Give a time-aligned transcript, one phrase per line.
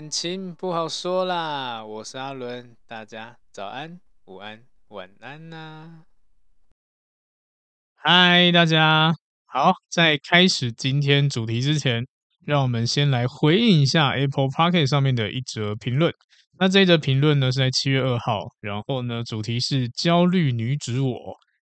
[0.00, 6.04] 感情不好说啦，我是阿伦，大家早安、午安、晚安呐、
[7.96, 9.12] 嗨，大家
[9.44, 12.06] 好，在开始今天主题之前，
[12.46, 16.10] 让我们先来回应一下 Apple Pocket 上面的一则评论。
[16.58, 21.14] 那这一则评论呢是在七月二号，然后呢主题是焦虑女子我，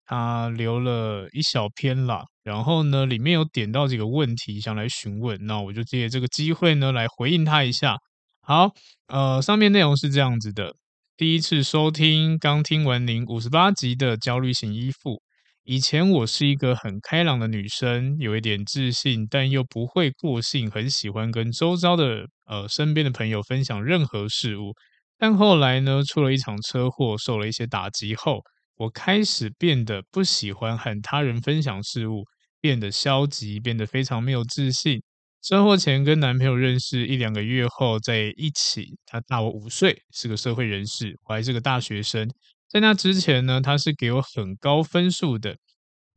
[0.06, 2.22] 她留了一小篇啦。
[2.44, 7.96] 然后呢，里面有点到几个问题想来询问，那我就借这个机会呢来回应他一下。
[8.42, 8.72] 好，
[9.08, 10.74] 呃，上面内容是这样子的：
[11.16, 15.22] 第一次收听，刚听完您五十八集的焦虑型依附。
[15.62, 24.72] 以前我是一个很开朗的女生，有一点自信，但又不会过性，很喜欢跟周遭的呃身边的朋友分享任何事物。
[25.18, 28.40] 但后来呢，出了一场车祸，受了一些打击后，
[28.76, 32.24] 我开始变得不喜欢和他人分享事物。
[32.62, 35.02] 变得消极，变得非常没有自信。
[35.42, 42.30] 车祸前跟男朋友认识一两个月后在一起，他大我五岁，是个社会人士，我还是个大学生。
[42.68, 45.56] 在那之前呢，他是给我很高分数的，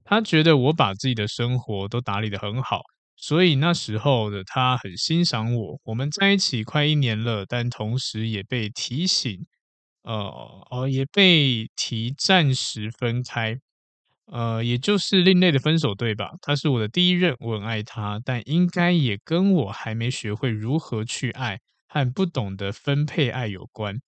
[0.04, 2.82] 他觉得我把自己的生活都打理得很好，
[3.16, 5.80] 所以那时候的他很欣赏我。
[5.86, 9.46] 我们在一起快一年了，但同时也被提醒，
[10.04, 10.14] 呃，
[10.70, 13.58] 哦，也被提暂时分开。
[14.34, 16.32] 呃，也就是另类的分手，对吧？
[16.42, 24.00] 他是我的第一任，我很爱他，但应该也跟我还没学会如何去爱和不懂得分配爱有关。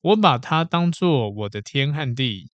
[0.00, 2.48] 我把他当做我的天和地，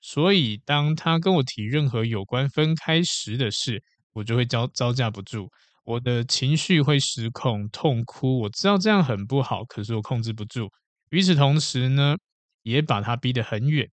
[0.00, 3.80] 所以当他跟我提任何有关分开时的事，
[4.14, 5.48] 我就会招招架不住，
[5.84, 8.40] 我的情绪会失控，痛哭。
[8.40, 10.68] 我知道这样很不好，可是我控制不住。
[11.10, 12.16] 与此同时呢，
[12.64, 13.88] 也把他逼得很远，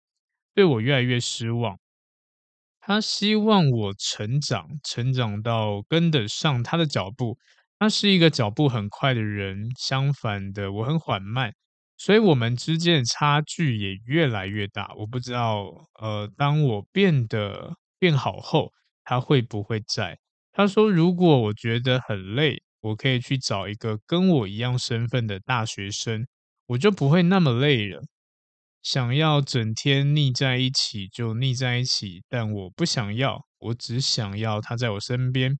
[0.55, 1.77] 对我越来越失望。
[2.89, 7.37] 他希望我成长，成长到跟得上他的脚步。
[7.77, 11.53] 他是一个脚步很快的人，相反的，我很缓慢，
[11.97, 14.91] 所以我们之间的差距也越来越大。
[14.97, 15.67] 我不知道，
[16.01, 18.73] 呃，当我变得变好后，
[19.03, 20.17] 他会不会在？
[20.51, 26.25] 他说，如果我觉得很累，我可以去找一个跟我一样身份的大学生，
[26.65, 28.01] 我就不会那么累了。
[28.91, 35.59] 想要整天腻在一起就腻在一起，但我不想要，我只想要他在我身边。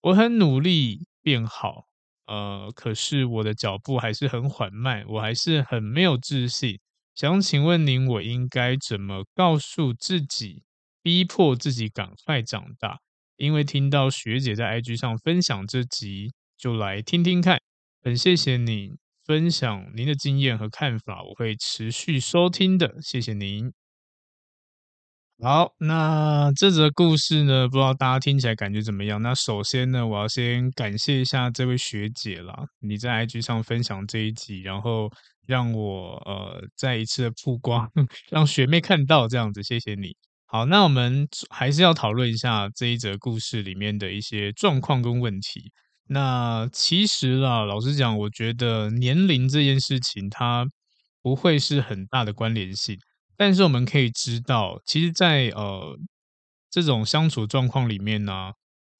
[0.00, 1.84] 我很努力变好，
[2.24, 6.80] 呃，可是我的脚步还是很缓慢，我还是很没有自信。
[7.14, 10.62] 想请问您，我应该怎么告诉自己，
[11.02, 13.00] 逼迫自己赶快长大？
[13.36, 17.60] 因为听到学姐在 IG 上分享这集，就来听听看。
[18.02, 19.01] 很谢谢你。
[19.24, 23.72] 分享您的经验和看法，我会持续收听的，谢谢您。
[25.42, 29.20] 好，那这则故事呢，不知道大家听起来感觉怎么样？
[29.20, 35.10] 那首先呢，我要先感谢一下这位学姐啦，你在 IG 上分享这一集，然后
[35.46, 37.90] 让我呃再一次的曝光，
[38.30, 40.14] 让学妹看到这样子，谢谢你。
[40.46, 45.72] 好，那我们还是要讨论一下这一则故事里面的一些状况跟问题。
[46.12, 50.66] 那其实啦，老实讲，我觉得年龄这件事情它
[51.22, 52.98] 不会是很大的关联性。
[53.36, 55.96] 但是我们可以知道，其实在，呃
[56.70, 58.52] 这种相处状况里面呢，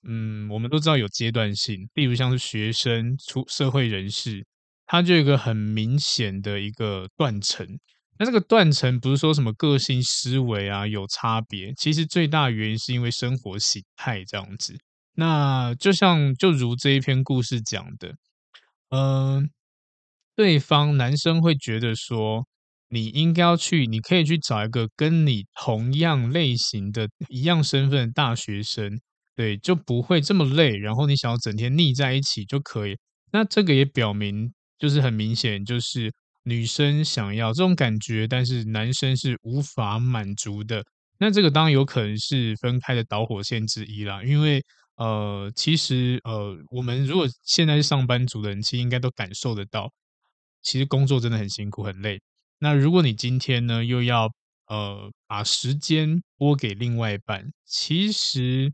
[0.08, 1.88] 嗯，我们都知道有阶段性。
[1.94, 4.44] 例如像是学生、出社会人士，
[4.86, 7.66] 他就有一个很明显的一个断层。
[8.18, 14.74] 那这个断层不是说什么个性思维啊有差别，其实最大原因是因为生活形态这样子。
[15.14, 18.14] 那就像就如这一篇故事讲的，
[18.90, 19.42] 嗯、呃，
[20.34, 22.46] 对方男生会觉得说，
[22.88, 29.00] 你应该要去，你可以去找一个跟你同样类型的、一样身份的大学生，
[29.34, 30.76] 对，就不会这么累。
[30.76, 32.96] 然后你想要整天腻在一起就可以。
[33.32, 36.12] 那这个也表明，就是很明显，就是
[36.44, 40.84] 女生想要这种感觉，但是男生是无法满足的。
[41.18, 44.62] 那这个当然有可能是分开的导火线之一啦，因为
[44.96, 49.92] 呃，其实呃，我们如果现在是上班族的人，其实应该都感受得到，
[50.62, 52.20] 其实工作真的很辛苦很累。
[52.58, 54.30] 那如果你今天呢又要
[54.68, 58.72] 呃把时间拨给另外一半，其实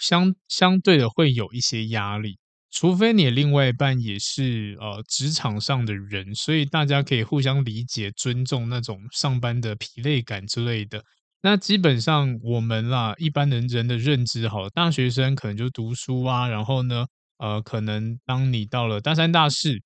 [0.00, 2.38] 相相对的会有一些压力，
[2.70, 11.02] 除非你另外一半也是呃职场上的人，所以大家可以互相理解、尊重那种上班的疲累感之类的。
[11.42, 17.06] 那基本上我们啦，一般人人的认知好，大学生可能就读书啊，然后呢，
[17.38, 19.80] 呃，可能当你到了大三、大四。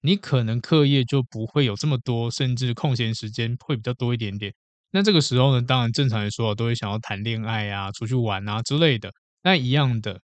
[0.00, 4.54] 你可能课业就不会有这么多，甚至空闲时间会比较多一点点。
[4.92, 9.12] 那这个时候呢，当然正常来说都会想要谈恋爱啊、出去玩啊之类的。
[9.42, 10.20] 那一样的，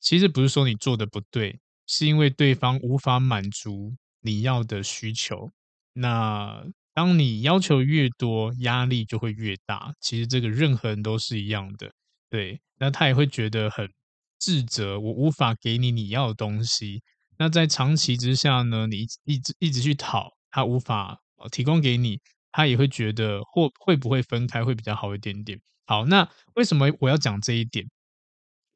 [0.00, 5.50] 其实不是说你做的不对，是因为对方无法满足你要的需求。
[5.94, 6.64] 那
[6.96, 9.92] 当你要求越多，压力就会越大。
[10.00, 11.92] 其实这个任何人都是一样的，
[12.30, 12.58] 对。
[12.78, 13.86] 那他也会觉得很
[14.38, 17.02] 自责，我无法给你你要的东西。
[17.36, 21.18] 那在长期之下呢，你一直一直去讨，他无法
[21.52, 22.18] 提供给你，
[22.50, 25.60] 他也会觉得或会不会分开会比较好一点点。
[25.84, 27.86] 好，那为什么我要讲这一点？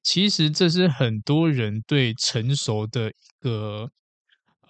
[0.02, 3.90] 其实这是很多人对成熟的一个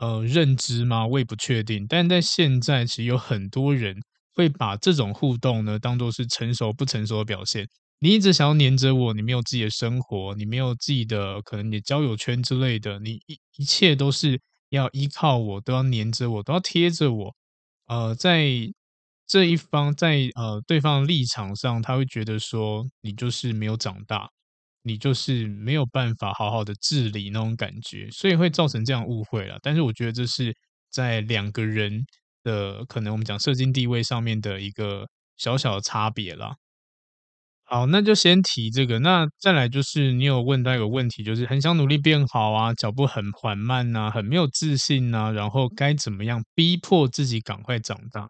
[0.01, 1.07] 呃认知吗？
[1.07, 1.87] 我也不确定。
[1.89, 3.97] 但在现在，其实有很多人
[4.35, 7.69] 会把这种互动呢当做是成熟不成熟的表现。
[8.01, 17.37] 你一直想要黏着我，你没有自己的生活，你没有自己的可能你的交友圈之类的，你一一切都是要依靠我，都要黏着我，都要贴着我。
[17.89, 18.49] 呃，在
[19.27, 24.31] 这一方，在呃对方的立场上，他会觉得说你就是没有长大，
[24.83, 29.59] 你就是没有办法好好的治理那种感觉，所以会造成这样误会了。
[29.63, 30.55] 但是我觉得这是
[30.91, 32.05] 在两个人
[32.43, 36.55] 的可能我们讲社经地位上面的一个小小的差别啦。
[37.67, 38.99] 好，那就先提这个。
[38.99, 48.29] 那再来就是，你有问到一个问题，就是很想努力变好啊，脚步很缓慢呐，很没有自信呐，然后该怎么样逼迫自己赶快长大？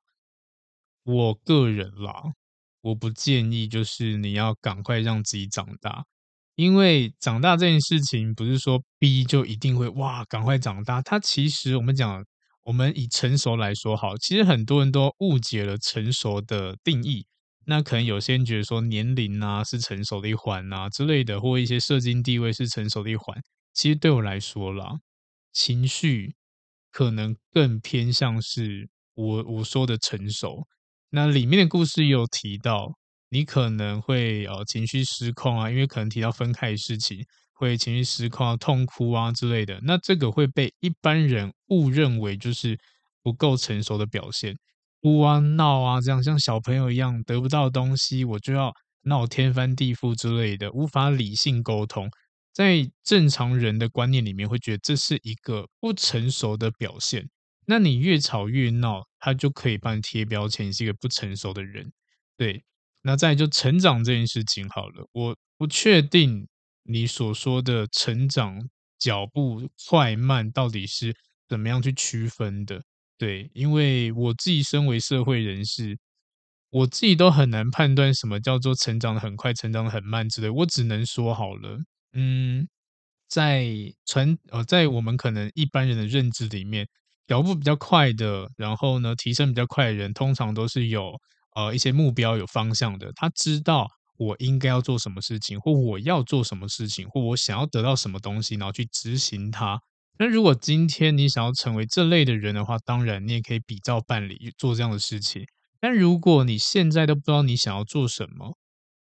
[1.06, 2.22] 我个人啦，
[2.82, 6.04] 我不建议，就是你要赶快让自己长大，
[6.60, 11.00] 因为长大这件事情不是说逼就一定会哇赶快长大。
[11.00, 12.22] 它其实我们讲，
[12.64, 17.24] 我们以成熟来说好，其实很多人都误解了成熟的定义。
[17.64, 23.34] 那可能有些人觉得说年龄啊是成熟的一环啊之类的，或一些社经地位是成熟的一环。
[23.72, 24.92] 其实对我来说啦，
[25.54, 26.34] 情绪
[26.92, 30.66] 可能更偏向是我我说的成熟。
[31.08, 32.98] 那里面的故事也有提到，
[33.30, 37.24] 你可能会呃情绪失控啊，因为可能提到分开的事情，
[37.54, 39.80] 会情绪失控啊、痛哭啊之类的。
[39.82, 42.78] 那这个会被一般人误认为就是
[43.22, 44.54] 不够成熟的表现。
[45.00, 48.72] 哭啊闹啊，这样像小朋友一样得不到东西，我就要
[49.04, 52.10] 闹天翻地覆之类的，无法理性沟通。
[52.52, 57.30] 在正常人的观念里面，会觉得这是一个不成熟的表现。
[57.66, 61.92] 那你越吵越闹，他就可以帮你贴标签，你是一个不成熟的人。
[62.36, 62.62] 对，
[63.02, 66.46] 那再就成长这件事情好了，我不确定
[66.84, 68.58] 你所说的成长
[68.98, 71.14] 脚步快慢到底是
[71.48, 72.82] 怎么样去区分的。
[73.18, 75.98] 对，因为我自己身为社会人士，
[76.70, 80.48] 我自己都很难判断什么叫做成长的很快，成长的很慢之类。
[80.48, 81.78] 我只能说好了，
[82.14, 82.66] 嗯，
[83.28, 83.66] 在
[84.06, 86.86] 传呃，在我们可能一般人的认知里面，
[87.26, 91.12] 脚步比较快的，然后呢，提升比较快的人，通常都是有
[91.54, 93.12] 呃一些目标、有方向的。
[93.14, 99.80] 他知道我应该要做什么事情，或我要做什么事情，或我想要得到什么东西，然后去执行它。
[100.18, 105.44] 那如果今天你想要成为这类的人的话，当然你也可以比照办理做这样的事情。
[105.80, 108.58] 但如果你现在都不知道你想要做什么，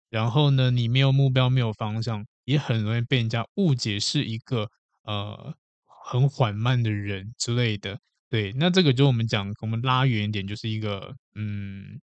[0.08, 4.68] 然后呢，你没有目标、没有方向，也很容易被人家误解是一个
[5.02, 5.52] 呃
[6.04, 7.98] 很缓慢的人之类的。
[8.28, 12.00] 对，那这个就我们讲，我们拉远一点，就是一个嗯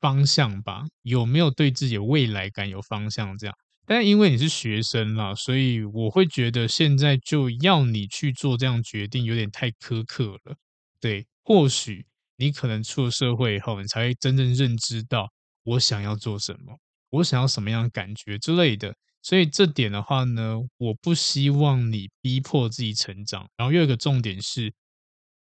[0.00, 3.56] 方向吧，有没有对自己未来感有方向这样。
[3.86, 10.56] 但因为你是学生啦，所以我会觉得现在就要你去做这样决定，有点太苛刻了。
[11.00, 12.04] 对，或许
[12.36, 16.78] 你可能出了社会以后，你才会真正认知到我想要做什么，
[17.10, 18.94] 我想要什么样的感觉之类的。
[19.22, 23.48] 所以这点的话呢，我不希望你逼迫自己成长。
[23.56, 24.72] 然后又有一个重点是，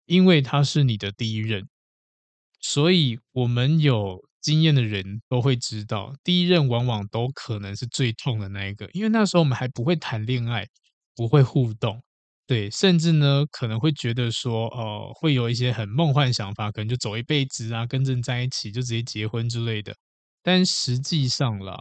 [0.06, 1.68] 因为他是你的第一任，
[2.60, 10.68] 所以我们有经验的人都会知道，第一任往往都可能是最痛的那一个，因为那时候我们还不会谈恋爱，
[11.16, 12.02] 不会互动，
[12.46, 19.94] 对，甚至呢可能会觉得说，呃，会有一些很梦幻想法，可能就走一辈子啊，跟人在一起就直接结婚之类的。
[20.42, 21.78] 但实际上啦，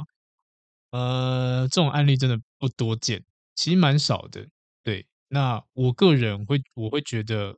[0.92, 3.24] 呃，这种案例真的不多见，
[3.56, 4.48] 其实蛮少的。
[4.84, 7.58] 对，那我个人会，我会觉得。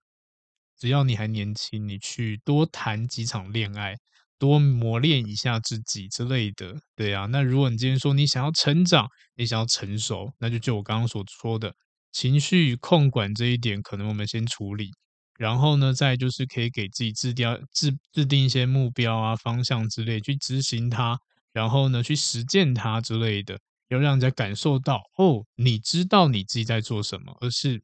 [0.79, 3.95] 只要你还年轻，你去多谈几场恋爱，
[4.43, 7.25] 多磨练一下自己之类的，对啊。
[7.27, 9.07] 那如果你今天说你想要成长，
[9.37, 11.73] 你想要成熟，那就就我刚刚所说的
[12.11, 14.91] 情绪控管这一点，可能我们先处理。
[15.39, 21.17] 然后呢，再就是可以给自己制定制制定一些目标啊、方向之类，去执行它。
[21.53, 23.57] 然后呢，去实践它之类的，
[23.87, 27.81] 要让人家感受到哦，你知道你自己在做什么，而是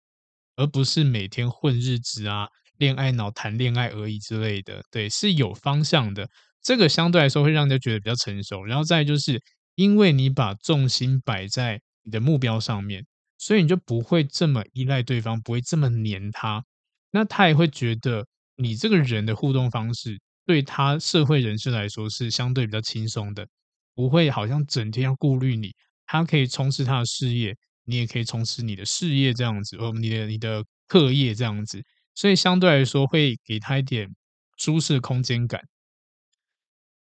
[0.58, 2.50] 而不是每天混日子啊。
[2.80, 6.26] 恋爱脑谈恋爱而已之类的，对，是有方向的。
[6.62, 8.64] 这个相对来说会让人家觉得比较成熟。
[8.66, 9.42] 然后再就是，
[9.76, 13.06] 因为你把重心摆在你的目标上面，
[13.38, 16.64] 所以你就不会这么依赖对方，不会这么黏他。
[17.12, 18.26] 那他也会觉得
[18.56, 23.48] 你这个人的互动方式对他社会人士来说是相对比较轻松的，
[23.96, 25.72] 不会好像整天要顾虑你。
[26.06, 31.82] 他可以从事他的事业，你也可以从事你的事业这样子，哦，你的你的课业这样子。
[32.16, 34.10] 所以相对来说会给他一点
[34.58, 35.62] 舒适空间感。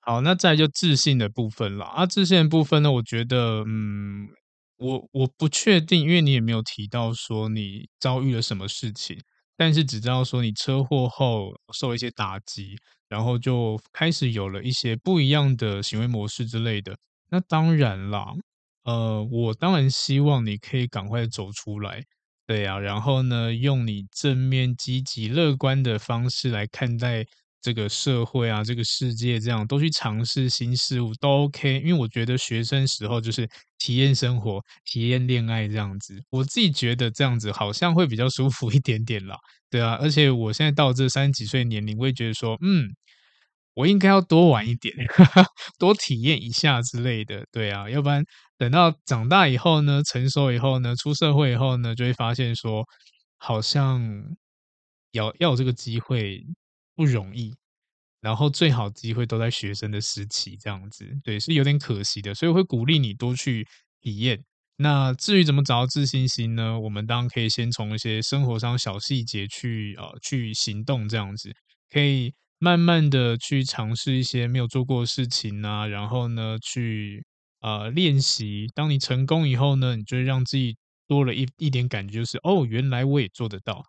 [0.05, 2.05] 好，那再就自信的部分了啊。
[2.05, 4.29] 自信的部分呢，我觉得，嗯，
[4.77, 9.19] 我我不确定，因为你也没有提到说你遭遇了什么事情，
[9.57, 12.77] 但是只知道说你车祸后受一些打击，
[13.09, 16.95] 然后就开始有了一些不一样的行为模式之类的。
[17.31, 18.27] 那当然啦，
[18.85, 22.03] 呃，我当然希望你可以赶快走出来。
[22.47, 27.25] 对呀、然后呢，用你正面、积极、乐观的方式来看待
[27.65, 31.81] 这个社会啊，这个世界，这样都去尝试新事物都 OK。
[31.81, 39.35] 因为我觉得学生时候就是体验生活、体验恋爱这样子，我自己觉得这样子好像会比较舒服一点点啦。
[39.71, 42.95] 对啊，而且我现在到这三十几岁年龄，我也觉得说，嗯。
[43.75, 44.95] 我应该要多玩一点，
[45.81, 48.23] 多体验一下之类的，对啊，要不然
[48.57, 52.85] 等到长大以后呢，成熟以后呢，出社会以后呢，就会发现说，
[53.37, 54.01] 好像
[55.11, 56.41] 要要有这个机会
[56.95, 57.55] 不容易，
[58.21, 63.67] 然后最好机会都在学生的时期这样子，对，是有点可惜的，所以会鼓励你多去
[64.01, 64.43] 体验。
[64.77, 66.79] 那至于怎么找到自信心呢？
[66.81, 71.51] 我们当然可以先从一些生活上小细节去呃去行动，这样子
[71.91, 72.35] 可以。
[72.61, 77.23] 慢慢的去尝试一些没有做过的事情啊，然后呢，去
[77.61, 78.67] 呃练习。
[78.75, 80.75] 当你成功以后呢，你就会让自己
[81.07, 83.83] 多了一一点感觉，就是哦，原来我也做得到。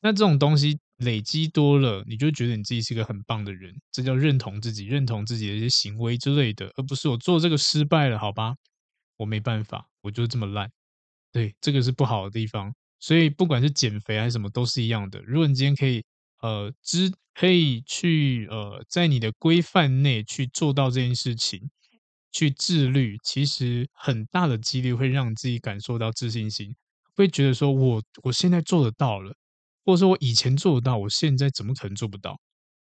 [0.00, 8.54] 那这种东西累积多了，你就觉得你自己是一个很棒的人，这叫认同自己，认同自己的一些行为之类的，而不是我做这个失败了，好吧，
[9.16, 10.70] 我没办法，我就这么烂。
[11.32, 12.74] 对，这个是不好的地方。
[13.00, 15.20] 所以不管是减肥还是什么，都是一样的。
[15.22, 16.02] 如果你今天可以。
[16.42, 21.70] 呃，知可以去呃，在你的规范内去做到这件事情，
[22.30, 26.76] 去自律，其实很大的几率会让自己感受到自信心，
[27.16, 29.34] 会觉得说我我现在做得到了，
[29.86, 32.38] 或者说我以前做得到，我现在怎么可能做不到？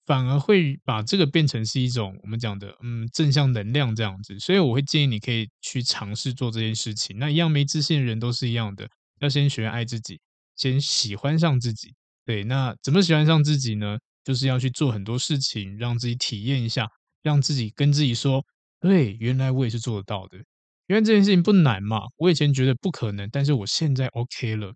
[0.05, 4.37] 反而会把这个变成是一种我们讲的嗯正向能量这样子。
[4.39, 7.17] 所以我会建议你可以去尝试做这件事情。
[7.19, 10.19] 那一样没自信的人都是一样的，要先学爱自己，
[10.57, 11.93] 先喜欢上自己。
[12.25, 13.97] 对，那怎么喜欢上自己呢？
[14.25, 16.89] 就是要去做很多事情，让自己体验一下，
[17.21, 18.45] 让自己跟自己说
[18.81, 20.37] ：“对，原来我也是做得到的。
[20.87, 24.73] 因为这件事情不难嘛，我以前觉得不可能，但是我现在 OK 了。”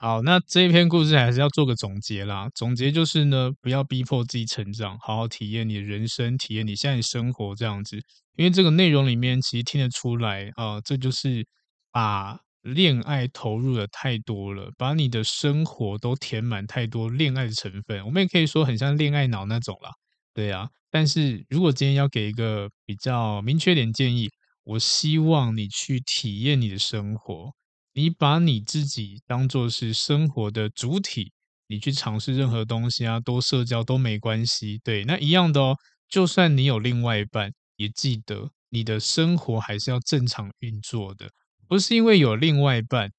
[0.00, 2.48] 好，那这一篇故事还是要做个总结啦。
[2.54, 8.00] 总结就是呢，不要逼迫自己成长，好好体验你的人生，体验你现在的生活这样子。
[8.36, 11.46] 因为这个内容里面其实听得出来啊，这就是
[11.90, 12.38] 把。
[12.62, 19.90] 恋爱投入的太多了，把你的生活都填满太多恋爱的成分，我们也可以说很像恋爱脑那种啦，
[20.34, 20.68] 对啊。
[20.90, 24.28] 但是如果今天要给一个比较明确点建议，
[24.64, 27.52] 我希望你去体验你的生活，
[27.98, 31.32] 你把你自己当做是生活的主体，
[31.66, 34.80] 你去尝试任何东西啊，多社交都没关系。
[34.84, 35.76] 对，那一样的哦，
[36.08, 41.28] 就算你有另外一半，也记得你的生活还是要正常运作的。
[41.66, 43.10] 不是因为有另外一半，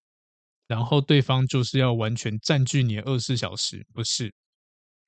[0.66, 4.34] 然后对方就是要完全占据你的二十四小时，不是，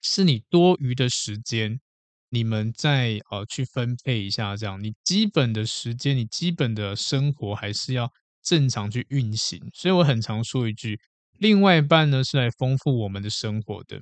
[0.02, 1.80] 是你多余的时间，
[2.30, 8.12] 你们再呃去分配一下，这样你基本的时间，你基本的生活还是要
[8.44, 9.60] 正常去运行。
[9.74, 11.00] 所以我很常说一句，
[11.40, 14.02] 另外一半呢是来丰富我们的生活的，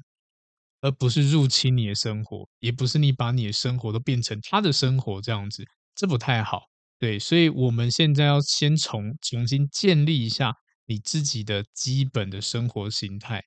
[0.81, 5.63] 而不是入侵你的生活，也不是你把你的生活都变成他的生活这样子，
[5.95, 6.63] 这不太好。
[6.97, 10.53] 对，所以我们现在要先重重新建立一下
[10.85, 13.41] 你自己的基本的生活形态。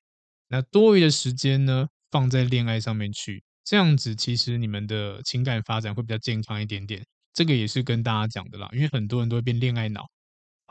[0.47, 7.05] 那多余的时间呢，放在恋爱上面去，这样子其实你们的情感发展会比较健康一点点。
[7.33, 10.03] 这个也是跟大家讲的啦，因为很多人都会变恋爱脑，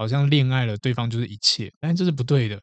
[0.03, 2.61] 好像恋爱了对方就是一切，但这是不对的。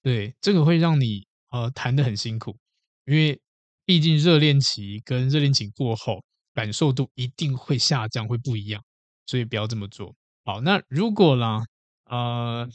[0.00, 2.56] 对，这个会让你呃谈得很辛苦。
[3.04, 3.40] 因为
[3.84, 6.22] 毕竟热恋期跟热恋期过后，
[6.54, 8.80] 感受度一定会下降，会不一样，
[9.26, 10.14] 所以不要这么做。
[10.44, 11.64] 好，那如果啦，
[12.04, 12.68] 呃，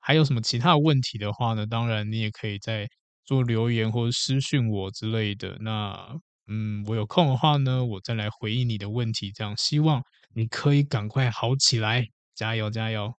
[0.00, 1.66] 还有什么其他问题的话呢？
[1.66, 2.86] 当然你也可以再
[3.24, 5.56] 做留言或者私讯我之类的。
[5.60, 6.14] 那
[6.46, 9.32] 嗯，我有空的话呢，我再来回应你的问题。
[9.32, 10.02] 这样，希望
[10.34, 13.14] 你可以赶快好起来，加油加油！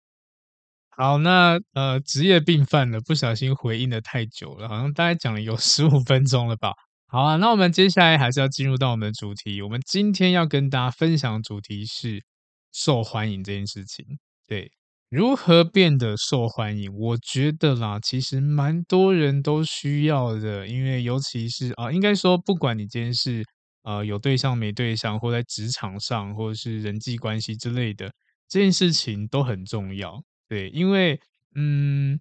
[0.98, 6.74] 好，那呃，职业病犯了，不小心回应的太久了，好像大概讲了有十五分钟了吧。
[7.07, 9.62] 好啊，那我们接下来还是要进入到我们的主题。
[9.62, 12.24] 我们今天要跟大家分享的主题是
[12.71, 14.05] 受欢迎这件事情。
[14.48, 14.71] 对，
[15.10, 16.93] 如何变得受欢迎？
[16.93, 23.43] 我觉得啦，其实蛮多人都需要的，因为尤其是啊，应该说，不管你今天是
[23.83, 28.12] 呃有对象没对象，或在职场上，或者是人际关系之类的，
[28.48, 30.21] 这件事情都很重要。
[30.51, 31.17] 对，因为
[31.55, 32.20] 嗯，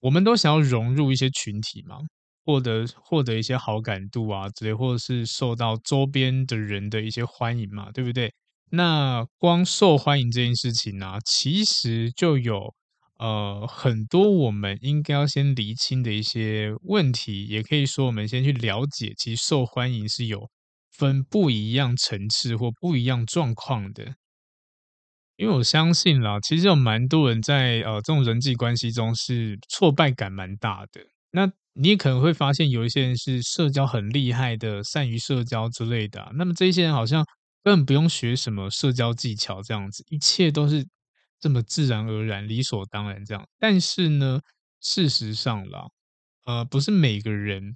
[0.00, 1.96] 我们都想要融入一些群体嘛，
[2.44, 8.30] 获得获得一些好感度啊之类，或者是受到周边的人的一些欢迎嘛，对不对？
[8.70, 12.74] 那光受欢迎这件事情呢、啊，其实就有
[13.18, 20.50] 呃很多我们应该要先厘清的一些问题，也可以说我们先去了解，其实受欢迎是有
[20.90, 24.16] 分不一样层次或不一样状况的。
[25.36, 31.00] 因为我相信啦，其实有蛮多人在呃这种人际关系中是挫败感蛮大的。
[31.32, 36.30] 那你也可能会发现，有一些人是社交很厉害的，善于社交之类的。
[36.36, 37.24] 那么这些人好像
[37.64, 40.86] 根本不用学什么社交技巧，这样子一切都是
[41.40, 43.44] 这么自然而然、理所当然这样。
[43.58, 44.40] 但是呢，
[44.80, 45.84] 事实上啦，
[46.46, 47.74] 呃，不是每个人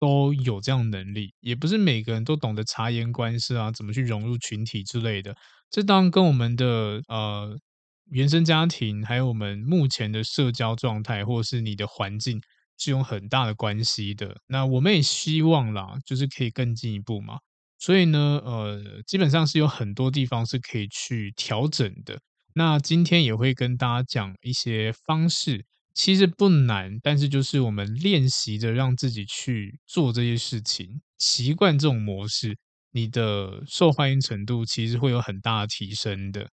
[0.00, 5.34] 都有这样能力，也不是每个人都懂得察言观色啊，怎么去融入群体之类的。
[5.74, 7.58] 这当然跟我们的呃
[8.04, 12.40] 原生家庭，还有我们目前的社交状态，或者是你的环境，
[12.78, 14.36] 是有很大的关系的。
[14.46, 17.38] 那我们也希望啦，就是可以更进一步嘛。
[17.76, 22.20] 所以呢，呃，基本上是有很多地方是可以去调整的。
[22.54, 32.56] 那今天也会跟大家讲一些方式，其实不难，但是就是我们练习着让自己去做这些事情，习惯这种模式。
[32.94, 36.48] 你的受欢迎程度其实会有很大的提升的。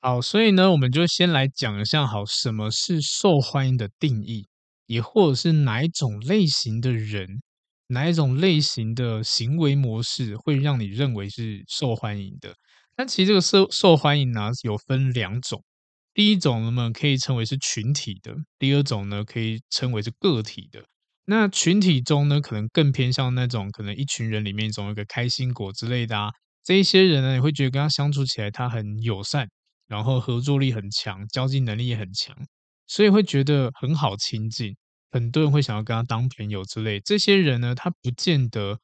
[0.00, 4.48] 好，所以呢，我们就先来讲一下，好，什么是受欢迎的定义，
[4.86, 7.42] 也或者是哪一种类型的人，
[7.88, 12.54] 哪一种类型的行为模式会让你认为是受欢迎的？
[12.96, 15.62] 那其实这个受受欢迎呢，有分两种，
[16.14, 20.82] 第一种呢，可以称为是群体的，第二种呢，可以称为是个体的。
[21.28, 26.30] 那群体中呢，可能更偏向那种可能一群人里面总有一个开心果之类的啊。
[26.62, 29.48] 这一些人呢，你会觉得跟他相处起来他很友善，
[29.88, 32.36] 然后合作力很强，交际能力也很强，
[32.86, 34.76] 所以会觉得很好亲近。
[35.10, 37.00] 很多人会想要跟他当朋友之类。
[37.00, 38.78] 这些人呢，他不见得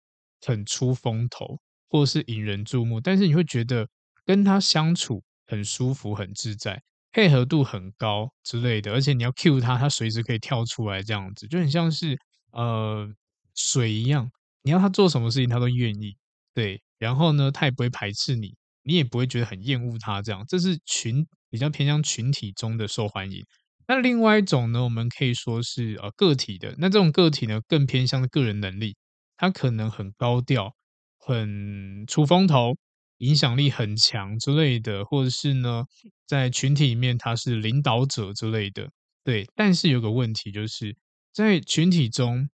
[0.44, 3.88] 很出风头，或是引人注目，但是你会觉得
[4.24, 6.82] 跟他相处很舒服、很自在。
[7.12, 12.18] 配合度很高之类的，而且你要 cue 他，他随时可以跳出来，这样子就很像是。
[12.52, 13.08] 呃，
[13.54, 14.30] 水一样，
[14.62, 16.16] 你要他做什么事情，他都愿意。
[16.54, 20.20] 对，然后呢，他也不会排斥你，你也不会觉得很厌恶他。
[20.22, 23.42] 这样，这是群比较偏向群体中的受欢迎。
[23.88, 26.74] 那另外一种呢，我们可以说是呃个体的。
[26.78, 28.96] 那这种个体呢，更偏向个人能力，
[29.36, 30.74] 他可能很高调，
[31.18, 32.76] 很出风头，
[33.18, 35.84] 影响力很强之类的，或者是呢，
[36.26, 38.90] 在群体里面他是领导者之类的。
[39.24, 40.94] 对，但是有个问题就是。
[41.32, 42.48] 在群体中，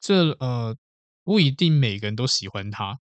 [0.00, 0.76] 这呃
[1.24, 2.98] 不一定每个人都喜欢他，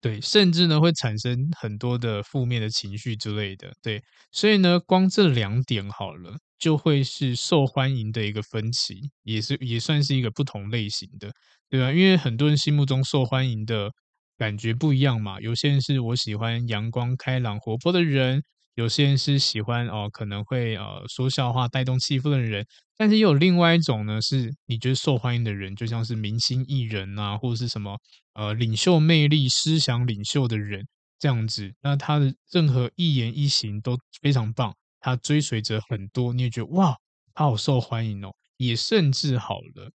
[0.00, 11.32] 对，甚至呢会产生很多的负面的情绪之类的，对，所以呢，光这两点好了，就会是受欢迎的一个分歧，也是也算是一个不同类型的，
[11.68, 11.92] 对吧？
[11.92, 13.90] 因为很多人心目中受欢迎的
[14.38, 18.42] 感觉不一样嘛，有些人是我喜欢阳光开朗活泼的人。
[18.80, 22.66] 有些人是喜欢哦，可能会呃说笑话带动气氛的人，
[22.96, 27.98] 但是也有另外一种呢，是你觉得受欢迎的人，就像是明星艺人啊，或者是什么
[28.32, 30.82] 呃领袖魅力、思想领袖的人
[31.18, 31.70] 这样子。
[31.82, 36.96] 那他的任何一言一行都非常棒，他追随者很多，你也觉得哇，
[37.34, 38.32] 他好受欢迎哦。
[38.56, 39.90] 也甚至好了，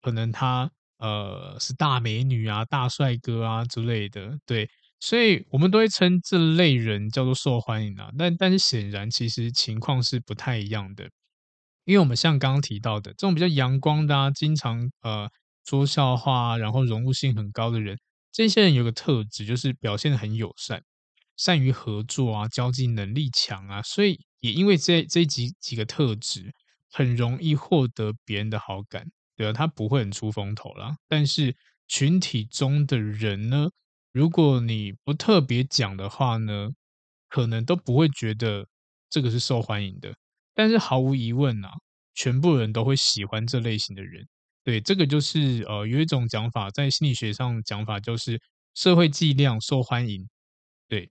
[0.00, 4.68] 可能他呃是大美女啊、大帅哥啊之类的，对，
[5.00, 8.10] 所以我们都会称这类人叫做受欢迎啊。
[8.18, 11.10] 但但是显然其实情况是不太一样的，
[11.84, 15.28] 因为我们像刚刚提到的这种比较阳光的啊，经常呃
[15.64, 17.98] 说笑话，然后融入性很高的人，
[18.30, 20.82] 这些人有个特质就是表现得很友善。
[21.36, 26.52] 善于合作啊，交际能力强啊，所以也因为这这几几个特质，
[26.90, 30.94] 很容易获得别人的好感，对啊，他不会很出风头啦。
[31.08, 31.56] 但是
[31.88, 33.70] 群体中的人呢，
[34.12, 36.70] 如果你不特别讲的话呢，
[37.28, 38.66] 可能都不会觉得
[39.08, 40.14] 这个是受欢迎的。
[40.54, 41.70] 但是毫无疑问啊，
[42.14, 44.26] 全部人都会喜欢这类型的人。
[44.64, 48.40] 对，这个就是呃，有一种讲法，在心理学上讲法就是
[48.74, 50.28] 社会剂量受欢迎。
[50.88, 51.10] 对。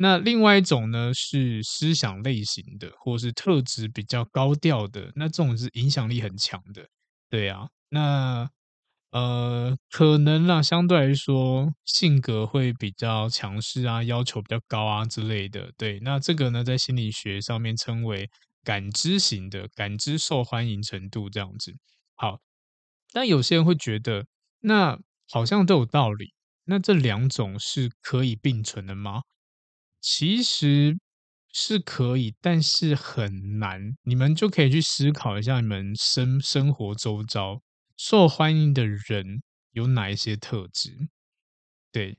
[0.00, 6.88] 那另外一种呢，是思想类型的，或是特质比较高调的，那这种是影响力很强的，
[7.28, 7.68] 对啊。
[7.88, 8.48] 那
[9.12, 15.98] 呃，可能啦，相对来说性格会比较强势啊，要求比较高啊之类的，对。
[16.00, 18.28] 那这个呢，在心理学上面称为
[18.62, 21.74] 感知型的，感知受欢迎程度这样子。
[22.16, 22.40] 好，
[23.12, 24.26] 但有些人会觉得，
[24.60, 24.98] 那
[25.30, 29.22] 好像都有道理，那这两种是可以并存的吗？
[30.02, 30.98] 其实
[31.52, 33.96] 是可以，但是很难。
[34.02, 37.60] 你们就可以去思考一下，你们生生活周遭
[37.98, 41.08] 受欢迎的人有哪一些特质？
[41.90, 42.16] 对，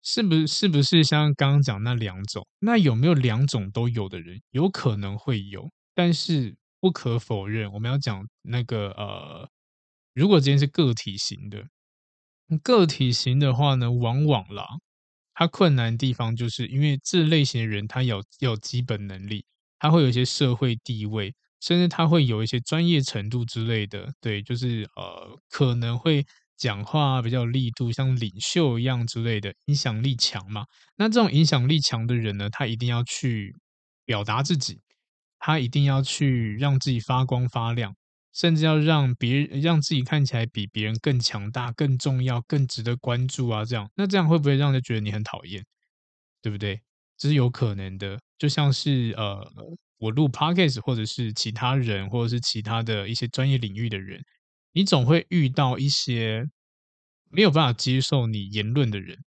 [0.00, 2.46] 是不是是不是像刚刚讲那两种？
[2.60, 4.40] 那有没有两种都有的人？
[4.52, 9.50] 有可能会有，但是不可否认，我们要讲那个呃，
[10.14, 11.66] 如果今天是个体型的，
[12.62, 14.64] 个体型的话呢，往往啦。
[15.34, 19.44] 他困难的地方，就是因为这类型的人，他有有基本能力，
[19.80, 21.34] 他会有一些社会地位，
[21.66, 24.08] 甚至他会有一些专业程度之类的。
[24.20, 26.24] 对，就是呃，可能会
[26.56, 30.64] 讲话比较力度，像领袖一样之类的，影响力强嘛。
[30.96, 33.52] 那这种影响力强的人呢，他一定要去
[34.04, 34.80] 表达自己，
[35.40, 37.94] 他一定要去让自己发光发亮。
[38.32, 43.64] 甚至要让别人让自己看起来比别人更强大、更重要、更值得关注啊！
[43.64, 45.64] 这样，那这样会不会让人觉得你很讨厌？
[46.42, 46.80] 对不对？
[47.16, 48.18] 这是有可能的。
[48.38, 49.40] 就像是呃，
[49.98, 54.24] 我录 Podcast，或者是其他人，或者是其他的一些专业领域的人，
[54.72, 56.44] 你总会遇到一些
[57.30, 59.18] 没有办法接受你言论的人，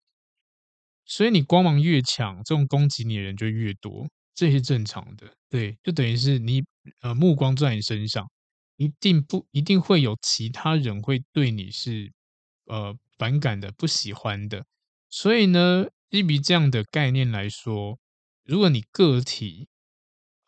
[1.04, 5.32] 所以你光芒越强，这种攻击你的人就越多，这是正常的。
[5.48, 6.62] 对，就等于是你
[7.00, 8.30] 呃目光在你身上。
[8.76, 12.10] 一定不一定会有其他人会对你是
[12.64, 14.64] 呃反感的、不喜欢的，
[15.10, 17.98] 所以呢，基于这样的概念来说，
[18.42, 19.68] 如果你个体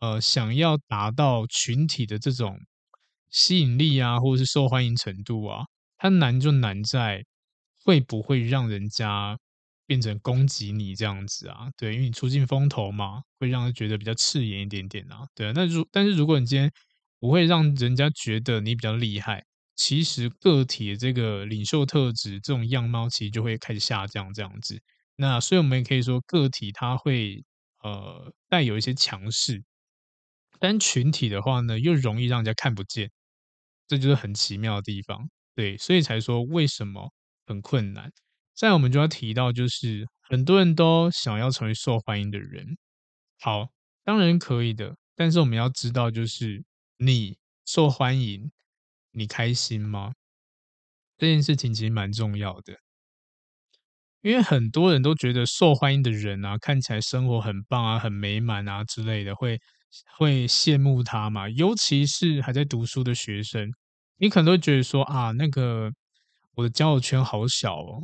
[0.02, 2.58] 呃想要达到群体的这种
[3.30, 5.62] 吸引力啊，或者是受欢迎程度啊，
[5.96, 7.24] 它难就难在
[7.84, 9.38] 会不会让人家
[9.86, 11.68] 变成攻击你这样子啊？
[11.76, 15.24] 对，因为你出尽风头嘛，会让人觉得比较刺眼一点点啊。
[15.36, 16.70] 对啊，那如但是如果你今天
[17.20, 19.44] 不会让人家觉得你比较厉害，
[19.76, 24.80] 其实个体的这个领袖特质这种样貌，其实就会开始下降这样子。
[25.16, 27.44] 那所以我们也可以说，个体它会
[27.84, 29.62] 呃带有一些强势，
[30.62, 33.10] 但群体的话呢，又容易让人家看不见，
[33.88, 35.28] 这就是很奇妙的地方。
[35.56, 37.12] 对，所以才说为什么
[37.44, 38.12] 很困难。
[38.54, 42.78] 再我们就要提到，就是很多人都想要成为受欢迎的人，
[43.40, 43.70] 好，
[44.04, 46.64] 当然可以的，但是我们要知道就是。
[46.98, 48.52] 你受欢迎，
[49.10, 50.12] 你开心吗？
[51.18, 52.74] 这件事情其实蛮重要的，
[54.20, 59.60] 因为很多人都觉得受欢迎的人啊，看起来生活很棒啊，很美满啊之类的，会
[60.16, 61.48] 会羡慕他嘛。
[61.48, 63.70] 尤其是还在读书的学生，
[64.18, 65.90] 你可能都会觉得说啊，那个
[66.54, 68.02] 我的交友圈好小哦。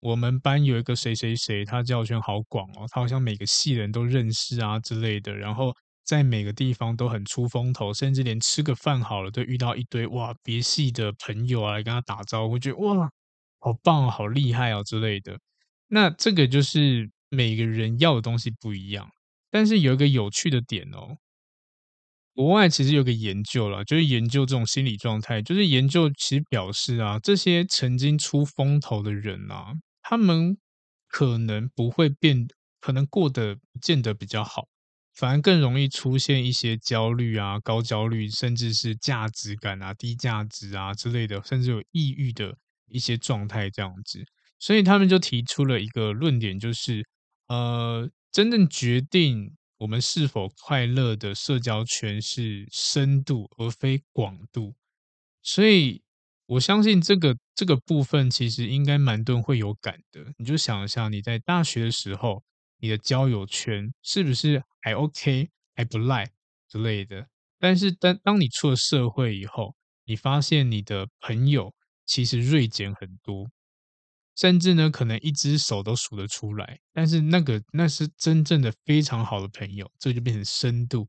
[0.00, 5.74] 我们班有一个谁谁谁，他交友圈好广哦，他好像每个系人都认识啊之类的，然后。
[6.02, 13.08] 在每个地方都很出风头，甚至连吃个饭好了都遇到一堆哇别系的朋友啊来跟他打招呼，觉得哇
[13.60, 15.38] 好棒啊，好厉害啊之类的。
[15.86, 19.08] 那这个就是每个人要的东西不一样，
[19.52, 21.16] 但是有一个有趣的点哦，
[22.34, 30.56] 国外其实有个研究了，就是研究这种心理状态，就是研究其实表示啊，这些曾经出风头的人啊，他们
[31.08, 32.46] 可能不会变，
[32.80, 34.68] 可能过得不见得比较好。
[35.12, 44.24] 反而更容易出现一些焦虑啊、高焦虑，甚至是价值感啊、低价值啊之类的，甚至有抑郁的一些状态这样子。
[44.60, 47.04] 所以他们就提出了一个论点，就是
[47.48, 54.74] 呃，真正决定我们是否快乐的社交圈是深度而非广度。
[55.42, 56.02] 所以
[56.44, 60.20] 我相信这个这个部分其实应该蛮多人会有感的。
[60.36, 62.44] 你就想一下，你在大学的时候，
[62.78, 66.30] 你的交友圈是不是还 OK，还不赖
[66.68, 67.26] 之类的？
[67.58, 71.72] 但是当当你出了社会以后，你发现你的朋友
[72.04, 73.48] 其实锐减很多，
[74.36, 76.78] 甚至呢，可能一只手都数得出来。
[76.92, 81.08] 但是那个那是真正的非常好的朋友，这就变成深度。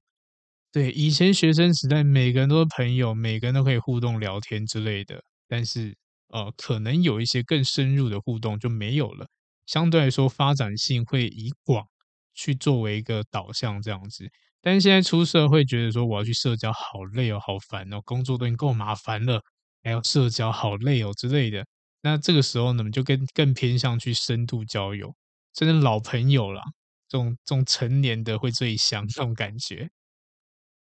[0.72, 5.22] 对，以前学生时代，每个人都是朋友，每个人都可以互动聊天之类的。
[5.48, 5.96] 但是，
[6.30, 9.28] 呃，可能有一些更深入的互动就没有了。
[9.66, 11.86] 相对来说，发展性会以广
[12.34, 14.30] 去作为一个导向，这样子。
[14.62, 19.42] 但是现在出社会，觉得说我要去社交，好累哦，好烦哦，工作都已经够麻烦了，
[19.84, 21.66] 还要社交，好累哦之类的。
[22.02, 25.14] 那这个时候呢，就更更偏向去深度交友，
[25.58, 26.64] 甚至老朋友啦，
[27.08, 29.90] 这种这种成年的会最香，这种感觉。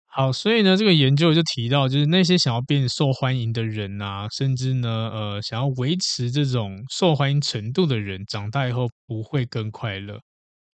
[0.06, 10.20] 好，所以呢，这个研究就提到，就是那些想要变受欢迎的人啊，甚至呢，呃，想要维持这种受欢迎程度的人，长大以后不会更快乐，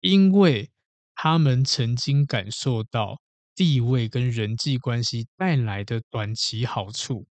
[0.01, 0.71] 因为
[1.13, 3.19] 他们曾经感受到
[3.55, 7.27] 地位跟人际关系带来的短期好处。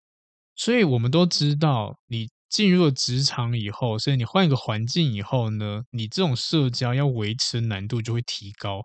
[0.57, 8.83] 所以我们都知道，你进入了职场以后，甚至你换一个环境以后呢，你这种社交要维持的难度就会提高。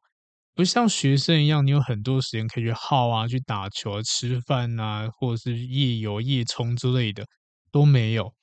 [0.56, 7.26] 不像学生一样，你有很多时间可以去耗啊，去打球啊、吃饭啊，或者是夜游、夜冲之类的
[7.70, 8.34] 都没有。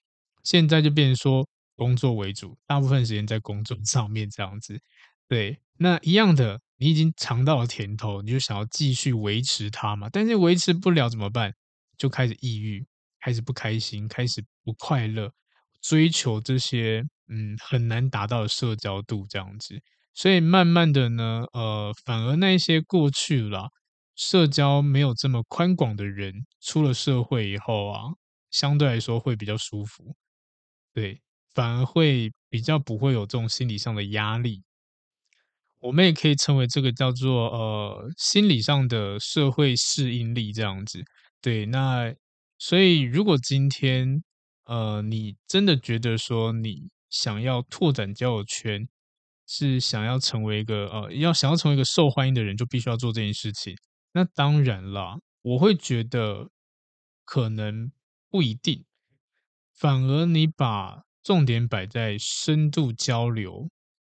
[0.43, 4.79] 现在就变成说工作为主，大部分时间在工作上面这样子。
[5.27, 10.11] 对，那一样的，你已经尝到了甜头，你就想要继续维持它嘛。
[10.13, 11.55] 但是维持不了怎么办？
[11.97, 12.85] 就开始抑郁，
[13.25, 15.33] 开始不开心，开始不快乐，
[15.81, 19.81] 追求这些嗯很难达到的社交度这样子。
[20.13, 23.71] 所以慢慢的呢，呃，反而那些过去了
[24.15, 28.01] 社交没有这么宽广的人，出了社会以后啊，
[28.51, 30.15] 相对来说会比较舒服，
[30.93, 31.23] 对，
[31.55, 34.63] 反而会比较不会有这种心理上的压力。
[35.81, 41.03] 我们也可以称为这个叫做呃心理上的社会适应力这样子。
[41.43, 42.15] 对，那
[42.67, 44.25] 所以如果今天
[44.65, 48.89] 呃你真的觉得说你想要拓展交友圈，
[49.47, 53.77] 是想要成为一个呃，要想要成为一个受欢迎的人，就必须要做这件事情。
[54.15, 56.49] 那当然啦，我会觉得
[57.27, 57.93] 可能
[58.31, 58.83] 不一定，
[59.75, 63.69] 反而你把重点摆在深度交流，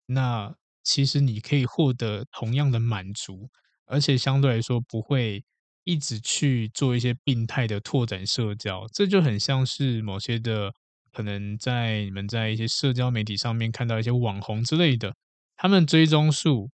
[0.06, 3.50] 那其实你可以获得同样的满足，
[3.88, 5.44] 而且相对来说不会
[5.86, 8.86] 一直去做一些病态的拓展社交。
[8.94, 10.74] 这就很像是某些的。
[11.16, 15.16] 可能在你们在一些社交媒体上面看到一些网红之类的，
[15.56, 16.70] 他们追踪数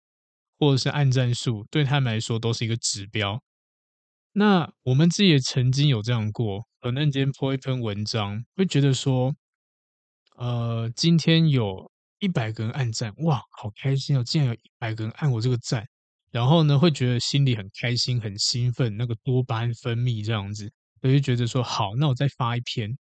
[0.57, 3.43] 或者是按赞数，对他们来说都是一个指标。
[4.31, 9.35] 那我们自己也曾经有这样过，可能今天 po 一篇文章，会觉得说，
[10.37, 14.23] 呃，今天有一百个人按赞，哇，好开心哦！
[14.23, 15.85] 竟然有一百个人按我这个赞，
[16.31, 22.97] 然后呢，会觉得心里很开心、很兴奋，那个多巴胺分泌这样子，我就觉得说，好，那我再发一篇。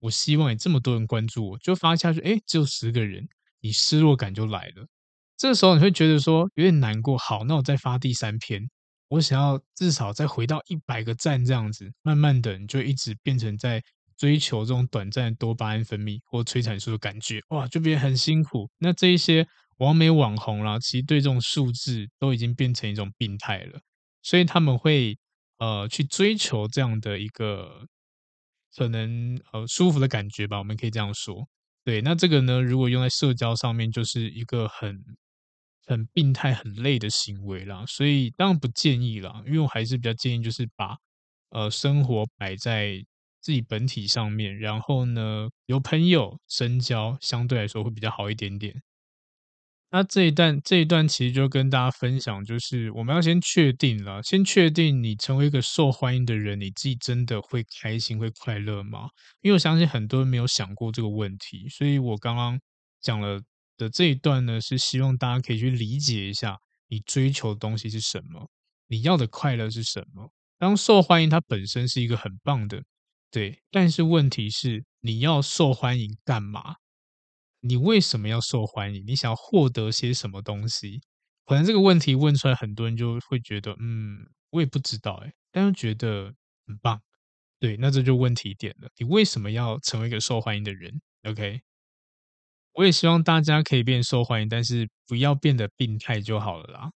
[0.00, 3.28] 我希望有这么多人关注我，就发下去，哎，只有十个人，
[3.60, 4.86] 你失落感就来了。
[5.36, 7.18] 这时候你会觉得说有点难过。
[7.18, 8.62] 好，那我再发第三篇，
[9.08, 11.90] 我想要至少再回到一百个赞这样子。
[12.02, 13.82] 慢慢的，你就一直变成在
[14.16, 18.70] 追求这种短暂的多巴胺分泌或催产素的感觉，哇，就变得很辛苦。
[18.78, 19.46] 那这一些
[19.78, 23.80] 完美网红啦，其实对这种数字都已经变成一种病态了，
[24.22, 25.18] 所以他们会
[25.58, 27.86] 呃去追求这样的一个。
[28.76, 31.48] 可能呃舒服的感觉吧，我们可以这样说。
[31.82, 35.02] 对，那这个呢，如果用在社交上面，就是一个很
[35.84, 37.84] 很病态、很累的行为啦。
[37.88, 40.96] 所以当然不建议啦，因为我还是比较建议，就是把
[41.48, 43.04] 呃生活摆在
[43.40, 48.80] 自己本体上面，然后呢，有朋友深交，相对来说会比较好一点点。
[49.90, 59.08] 那这一段这一段其实就跟大家分享，就是我们要先确定了，先确定你成为一个受欢迎的人，你自己真的会开心会快乐吗？
[59.40, 62.60] 因为我相信很多人没有想过这个问题，所以我刚刚
[63.00, 63.40] 讲了
[63.78, 68.50] 的这一段呢，是希望大家可以去理解一下，你追求的东西是什么，
[68.88, 70.30] 你要的快乐是什么。
[70.58, 72.82] 当受欢迎，它本身是一个很棒的，
[73.30, 76.74] 对，但是问题是你要受欢迎干嘛？
[77.60, 79.04] 你为什么要受欢迎？
[79.06, 81.00] 你想要获得些什么东西？
[81.44, 84.18] 可能这个问题问出来，很多人就会觉得，嗯，
[84.50, 86.32] 我也不知道，哎，但是觉得
[86.66, 87.00] 很棒。
[87.58, 88.88] 对，那这就问题点了。
[88.98, 91.60] 你为什么要成为一个受欢迎的人？OK，
[92.74, 96.90] 我也希望大家可以变受欢迎，但是不要变得病态就好了啦。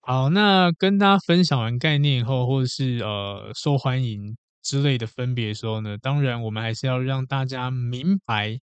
[0.00, 8.58] 好，那跟大家分享完概念以后，或者是呃受欢迎之类的分别的时候呢，当然我们还是要让大家明白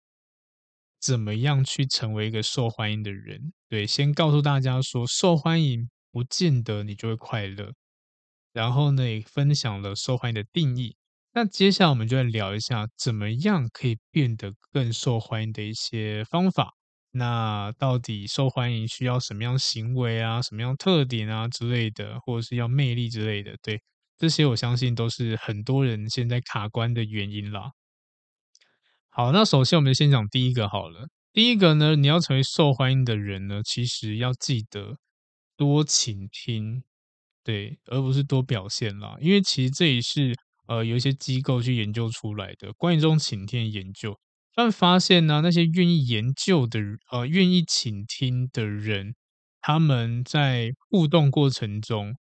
[1.01, 3.53] 怎么样去成为一个受欢迎的人。
[3.69, 7.73] 对，先告诉大家说，受欢迎不见得你就会快乐。
[8.53, 10.97] 然后呢，也分享了受欢迎的定义。
[11.33, 16.75] 那接下来我们就来聊一下，怎么样可以变得更受欢迎的一些方法。
[17.13, 23.55] 那到底受欢迎需要什么样行为啊，什么样特点啊之类的，或者是要魅力之类的？
[23.63, 23.81] 对，
[24.19, 27.71] 这些我相信都是很多人现在卡关的原因啦。
[29.13, 31.09] 好，那首先我们先讲第一个好了。
[31.33, 34.97] 第一个呢，你要成为受欢迎的人呢，其实要记得
[35.57, 36.85] 多倾听，
[37.43, 39.17] 对，而不是多表现啦。
[39.21, 40.33] 因为其实这也是
[40.69, 44.17] 呃有一些机构去研究出来的关于这种倾听研究。
[44.55, 46.79] 他们发现呢，那些愿意研究的
[47.11, 49.15] 呃，愿意倾听的人，
[49.61, 52.15] 他们在互动过程中，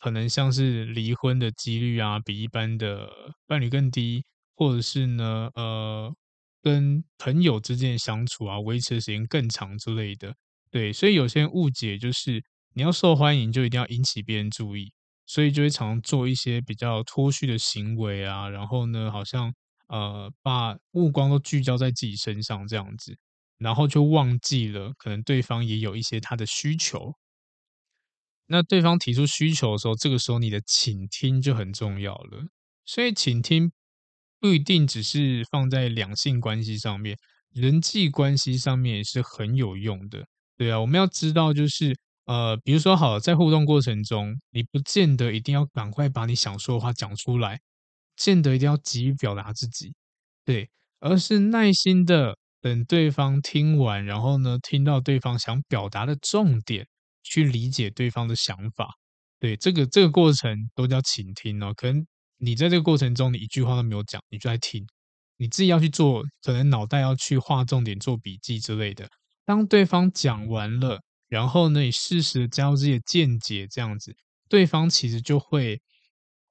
[0.00, 3.08] 可能像是离婚的几率啊，比一般的
[3.46, 4.24] 伴侣更低，
[4.58, 6.12] 或者是呢，呃，
[6.60, 10.34] 跟朋友之间相处啊，维持的时间更长之类的。
[10.70, 12.42] 对，所以有些人误解就是
[12.74, 14.92] 你要受欢迎，就一定要引起别人注意，
[15.26, 19.54] 所以就会常做一些比较脱序的行为啊，然后呢，好像。
[19.90, 23.16] 呃，把目光都聚焦在自己身上这样子，
[23.56, 27.14] 然后就忘记了可能对方也有一些他的需求。
[28.48, 32.48] 那对方提出需求的时候，这个时候你的倾听就很重要了。
[32.84, 33.72] 所以倾听
[34.40, 37.16] 不一定只是放在两性关系上面，
[37.52, 40.26] 人际关系上面也是很有用的。
[40.56, 41.96] 对啊，我们要知道就是
[42.26, 47.60] 呃，比如说好，在互动过程中，你不见得一定要赶快把你想说的话讲出来。
[48.16, 49.94] 见得一定要急于表达自己，
[50.44, 56.84] 对，而是耐心的等对方听完，然后呢，听到对方想表达的重点，
[57.22, 58.88] 去理解对方的想法，
[59.38, 61.72] 对，这个这个过程都叫倾听哦。
[61.76, 62.04] 可能
[62.38, 64.86] 你在这个过程中，你一句话都没有讲，你就在听，
[65.36, 69.08] 你自己要去做，可能脑袋要去画重点、做笔记之类的。
[69.44, 74.16] 当对方讲完了，然后呢，你适时的加入自己的见解，这样子，
[74.48, 75.80] 对方其实就会。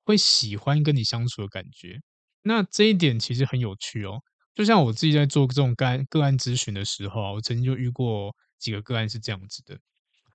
[0.07, 1.99] 会喜欢跟你相处的感觉，
[2.43, 4.21] 那这一点其实很有趣哦。
[4.55, 9.77] 就像我自己在做这种个案个案咨询的时候啊，我曾经就遇过几个个案是这样子的。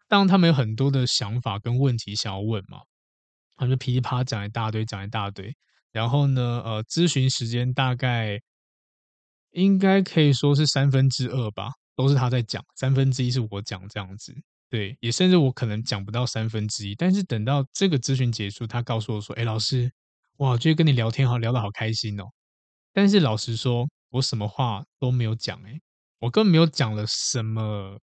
[0.08, 2.80] 当他们有很多的想法跟问题想要问嘛，
[3.56, 5.54] 他们就噼里啪啦讲一大堆，讲一大堆。
[5.92, 8.40] 然后呢，呃，咨询时间大概
[9.50, 14.34] 应该可以说是三分之二吧，都是他在讲，三分之一是我讲这样子。
[14.70, 19.92] 对，也甚至我可能讲不到三分之一，但是等到这个咨询结束，他告诉我说：“哎，老师，
[20.38, 22.24] 哇，就跟你聊天好，聊得好开心哦。”
[22.94, 25.78] 但是老实说，我什么话都没有讲，哎，
[26.20, 27.98] 我根本没有讲了什么。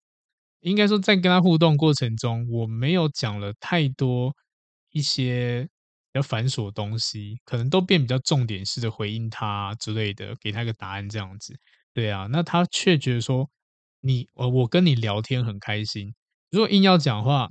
[0.62, 4.36] 应该说，在跟他互动过程中，我没有讲了太多
[4.96, 5.64] 一些
[6.14, 11.54] 比较繁琐的东西，可能都变比较重点式的回应他之类的，给他一个答案这样子。
[11.94, 13.50] 对啊，那他却觉得说
[14.00, 16.16] 你，我我跟你聊天很开心。
[16.50, 17.50] 如果硬要讲话，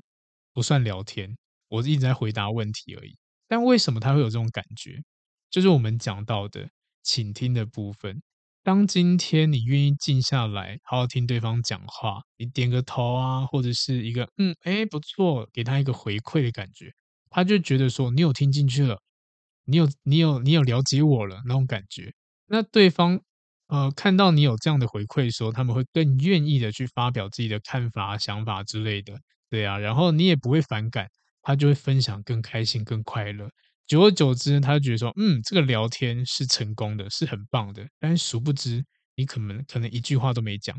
[0.54, 1.36] 不算聊天，
[1.68, 3.14] 我一直在回答问题而已。
[3.46, 5.02] 但为什么他会有这种感觉？
[5.50, 6.70] 就是我们讲到的
[7.02, 8.22] 倾听的部分。
[8.62, 16.90] 当今天你愿意静下来，好好听对方讲话，你点个头啊，或者是一个嗯，哎，不错，给他一个回馈的感觉，
[17.34, 19.00] 他就觉得说你有听进去了，
[19.64, 22.12] 你有你有你有了解我了那种感觉。
[22.46, 23.20] 那对方。
[23.68, 29.18] 呃，看到你有这样的回馈的时候，他们会更愿意的去发表自己的看法、想法之类的，
[29.50, 31.08] 对啊，然后你也不会反感，
[31.42, 33.48] 他就会分享更开心、更快乐。
[33.86, 37.88] 久而久之，他就觉得说，嗯，这个聊天是成功的，是很棒的。
[37.98, 38.84] 但是殊不知，
[39.16, 40.76] 你可能可能一句话都没讲，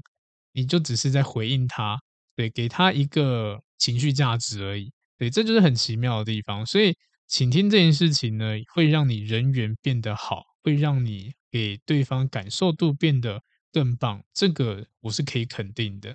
[0.54, 2.00] 你就只是在回应他，
[2.36, 4.92] 对，给他一个情绪价值而已。
[5.18, 6.66] 对，这就是很奇妙的地方。
[6.66, 6.96] 所以，
[7.28, 11.34] 倾听这件事情呢，会让你人缘变得好，会让你。
[11.52, 16.14] 给对方感受度变得更棒，这个我是可以肯定的。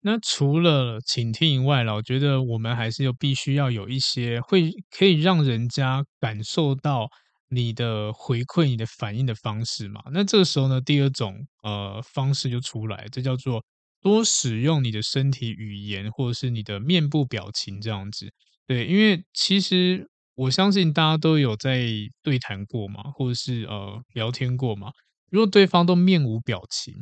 [0.00, 7.08] 那除了倾听以外了，我觉得我们还是有必须要有一些会可以让人家感受到
[7.48, 10.02] 你的回馈、你的反应的方式嘛。
[10.12, 13.62] 那这个时候呢，第二种呃方式就出来，这叫做
[14.02, 18.32] 多使用你的身体语言或者是你的面部表情这样子。
[18.66, 20.08] 对，因为其实。
[20.38, 21.84] 我相信大家都有在
[22.22, 24.92] 对谈过嘛，或者是呃聊天过嘛。
[25.30, 26.94] 如果对方都面无表情，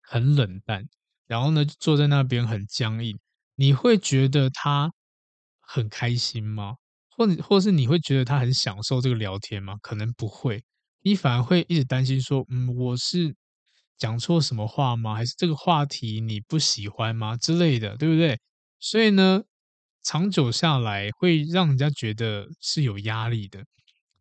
[0.00, 0.88] 很冷淡，
[1.26, 3.18] 然后呢坐在那边很僵硬，
[3.56, 4.90] 你会觉得他
[5.60, 6.76] 很开心吗？
[7.10, 9.76] 或者或是你会觉得他很享受这个聊天吗？
[9.82, 10.64] 可能不会，
[11.02, 13.34] 你反而会一直担心说，嗯，我是
[13.98, 15.14] 讲错什么话吗？
[15.14, 17.36] 还是这个话题你不喜欢吗？
[17.36, 18.38] 之类的，对不对？
[18.80, 19.42] 所以呢。
[20.08, 23.64] 长久下来会让人家觉得是有压力的，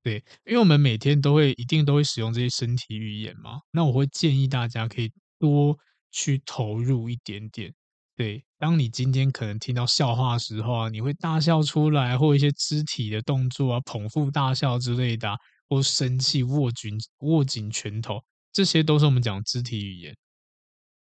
[0.01, 5.77] 对，因为我们每天都会一定都会使用这些身体语言嘛，那我会建议大家可以多
[6.11, 7.71] 去投入一点点。
[8.15, 15.37] 对，当你今天可能听到笑话的时候啊，你会大笑出来，或一些肢体的动作啊，捧腹大笑之类的，
[15.69, 18.23] 或生气握紧握紧拳头，
[18.55, 20.15] 这些都是我们讲肢体语言，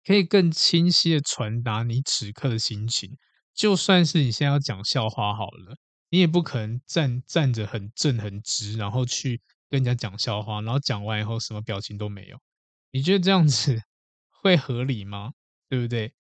[0.05, 3.17] 可以更清晰的传达你此刻的心情。
[3.55, 5.77] 就算是你现在要讲笑话好了。
[6.09, 9.41] 你也不可能站站着很正很直，然后去
[9.71, 12.37] 跟人家讲笑话，然后讲完以后什么表情都没有。
[12.91, 13.81] 你觉得这样子
[14.43, 15.35] 会合理吗？
[15.69, 16.13] 对不对？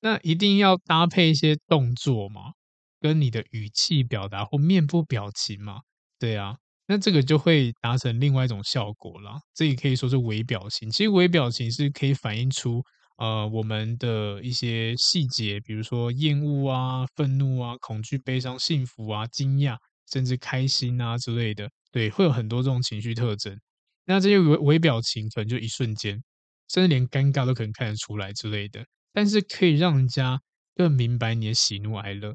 [0.00, 2.54] 那一定要搭配一些动作嘛，
[3.00, 5.82] 跟你的语气表达或面部表情嘛。
[6.18, 6.56] 对啊，
[6.86, 9.36] 那这个就会达成另外一种效果啦。
[9.54, 10.90] 这也可以说是微表情。
[10.90, 12.82] 其实微表情是可以反映出。
[13.16, 19.76] 呃，我们的一些细节，比如说厌恶啊、愤怒啊、恐惧、悲伤、幸福啊、惊讶，
[20.10, 23.56] 甚至开心啊之类的，对，会有很多这种情绪特征。
[24.04, 26.20] 那这些微微表情可能就一瞬间，
[26.68, 28.84] 甚至连尴尬都可能看得出来之类的。
[29.12, 30.40] 但是可以让人家
[30.74, 32.34] 更明白你的喜怒哀乐，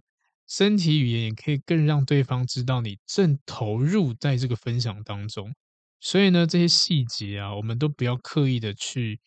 [0.50, 5.54] 身体语言也可以更让对方知道你正投入在这个分享当中。
[6.02, 9.20] 所以呢，这些细节啊，我们都不要刻意的去。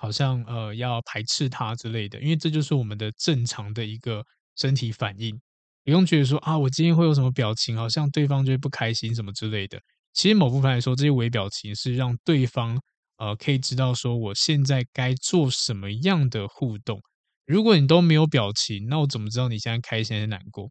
[0.00, 4.24] 好像呃要排斥他之类的，因为这就是我们的正常的一个
[4.54, 5.36] 身体反应，
[5.84, 9.80] 不用觉得说啊，我今天会有什么表情，好像对方就会不开心什么之类的。
[10.14, 12.80] 其实某部分来说，这些微表情是让对方
[13.16, 17.02] 呃可以知道说我现在该做什么样的互动。
[17.48, 20.70] 如果你都没有表情，那我怎么知道你现在开心还是难过？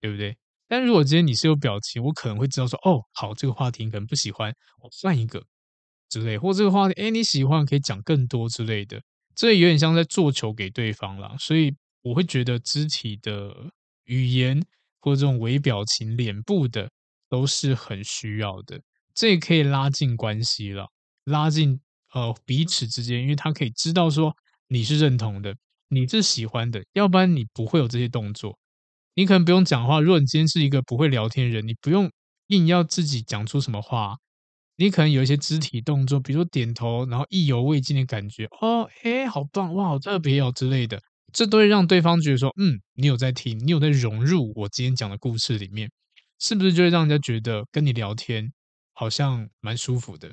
[0.00, 0.36] 对不对？
[0.68, 5.42] 但如果今天你是有表情，我可能会知道说哦，好，这个话题你可能不喜欢，我换一个。
[6.10, 9.02] 之类，或这个话题，哎，你喜欢可以讲更多之类的，
[9.34, 11.34] 这有点像在做球给对方啦。
[11.40, 13.52] 所以我会觉得肢体的
[14.04, 14.62] 语言
[15.00, 16.88] 或这种微表情、脸部的
[17.28, 18.80] 都是很需要的。
[19.14, 20.86] 这也可以拉近关系了，
[21.24, 21.80] 拉近
[22.12, 24.36] 呃彼此之间，因为他可以知道说
[24.68, 25.56] 你是认同的，
[25.88, 28.58] 你是喜欢的，要不然你不会有这些动作。
[29.14, 32.10] 你可能不用讲话，如果你今天是一个不会聊天的人，你不用
[32.48, 34.16] 硬要自己讲出什么话。
[34.76, 41.00] 你可能有一些肢体动作，比如说点头，然后意犹未尽的感觉，哦，诶，好棒，哇，好特别哦之类的，
[41.32, 45.88] 这都会让对方觉得说，嗯，你有在听，你有在融入我今天讲的故事里面，
[46.40, 48.52] 是不是就会让人家觉得跟你聊天
[48.94, 50.32] 好像蛮舒服的？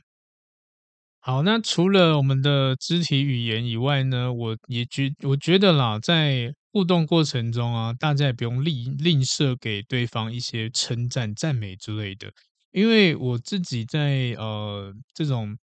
[1.23, 12.31] 好，那除了我们的肢体语言以外呢，我也觉我觉得啦，在互动过程中啊，大家也不用吝吝啬给对方一些称赞、赞美之类的。
[12.71, 15.55] 因为我自己在呃这种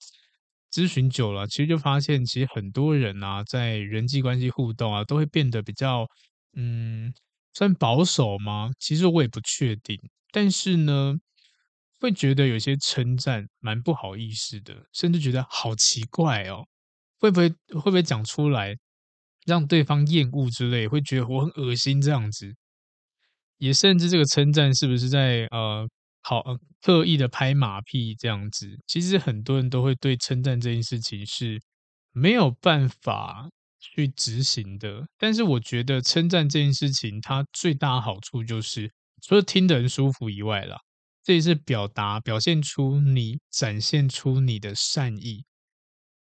[0.72, 6.08] 咨询久了，其实就发现，其实很多人啊，在人际关系互动啊，都会变得比较
[6.56, 7.12] 嗯，
[7.56, 8.70] 算保守吗？
[8.78, 9.98] 其实我也不确定，
[10.32, 11.16] 但是呢，
[12.00, 16.66] 会觉得有些称赞蛮不好意思的，甚至觉得好奇怪哦，
[17.18, 18.76] 会不会会不会讲出来
[19.46, 22.56] 让对方厌恶之类，会觉得我很恶心这样子，
[23.58, 25.88] 也甚至这个称赞是不是在呃。
[26.24, 31.58] 好，呃，刻意的拍马屁这样子，其实很多人都会对称赞这件事情是
[32.12, 35.08] 没有办法去执行的。
[35.18, 38.92] 但是我觉得称赞这件事情，它最大好处就是
[39.22, 40.78] 除了听得很舒服以外啦，
[41.28, 45.44] 这也是表达、表现出你展现出你的善意。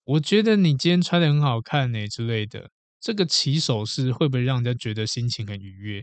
[0.05, 6.03] 我觉得你今天穿得很好看呢之类的，这个起手式会不会让人家觉得心情很愉悦？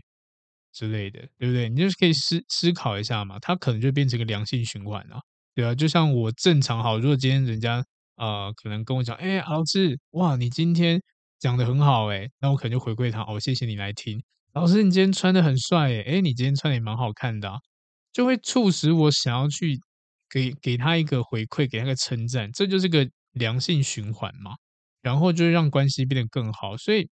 [0.72, 1.68] 之类的，对不对？
[1.68, 5.18] 你就是可以思思考一下嘛，它可能就变成一个良性循环啊，
[5.56, 7.84] 对啊，就像我正常好，如果今天人家
[8.14, 11.02] 呃可能跟我讲，哎，老师，哇，你今天
[11.40, 14.22] 讲得很好，哎，那我可能就回馈他，哦，谢谢你来听。
[14.52, 17.58] 老师，你今天穿得很帅，哎，你今天穿的也蛮好看的啊，
[18.14, 19.78] 就会促使我想要去
[20.30, 24.52] 给给他一个回馈，给他个称赞，这就是个良性循环嘛，
[25.02, 27.10] 然后就让关系变得更好，所以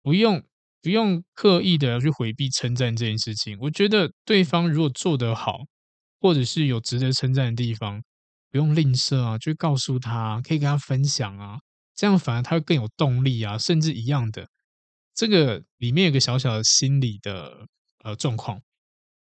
[0.00, 0.42] 不用。
[0.82, 3.58] 不用刻意的要去回避称赞这件事情。
[3.60, 5.62] 我觉得对方如果做得好，
[6.20, 8.00] 或者是有值得称赞的地方，
[8.52, 11.58] 不用吝啬啊，就告诉他，可以跟他分享啊，
[11.96, 13.58] 这样反而他会更有动力啊。
[13.58, 14.48] 甚至一样的，
[15.12, 17.66] 这个里面有个小小的心理的
[18.04, 18.62] 呃状况，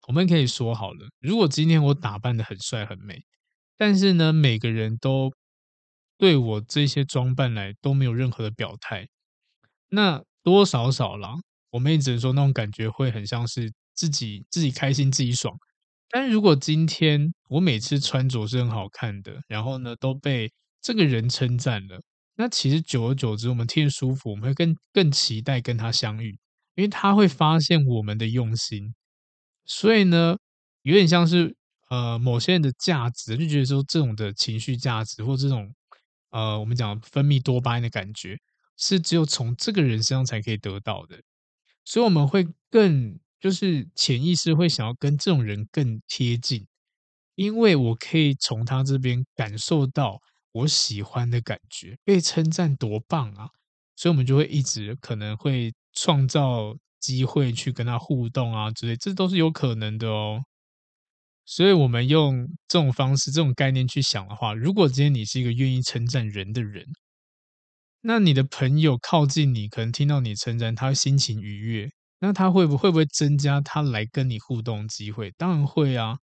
[0.08, 3.22] 我们可以说好了，如果今天我打扮得很帅很美，
[3.76, 5.32] 但是呢，每个人都
[6.18, 9.08] 对我这些装扮来都没有任何的表态，
[9.90, 10.22] 那。
[10.44, 11.32] 多多少少啦，
[11.70, 15.56] 我们也只能说那种感觉会很像是自己自己开心自己爽。
[16.10, 20.52] 但如果今天我每次穿着是很好看的，然后呢都被
[20.82, 21.98] 这个人称赞了，
[22.36, 26.38] 那其实久而久之，我们听舒服，我们会更更期待跟他相遇，
[26.74, 28.94] 因为他会发现我们的用心。
[29.66, 30.36] 所以呢，
[30.82, 31.56] 有点像是
[31.88, 35.74] 呃某些人的价值，就觉得说这种的情绪价值或这种
[36.30, 38.38] 呃我们讲分泌多巴胺的感觉，
[38.76, 41.20] 是只有从这个人身上才可以得到的，
[41.84, 46.66] 所以我们会更就是潜意识会想要跟这种人更贴近，
[47.34, 50.20] 因为我可以从他这边感受到
[50.52, 53.48] 我喜欢的感觉，被称赞多棒啊！
[53.96, 60.42] 所以我们就会一直可能会创造机会去跟他互动啊之类，这都是有可能的哦。
[61.44, 66.86] 所以我们用这种方式、这种概念去想的话，如果今天你是一个愿意称赞人的人，
[68.00, 71.90] 那你的朋友靠近你，可能听到你称赞，他会心情愉悦，
[72.20, 75.30] 那他会不会不会增加他来跟你互动机会？
[75.36, 76.16] 当然会啊。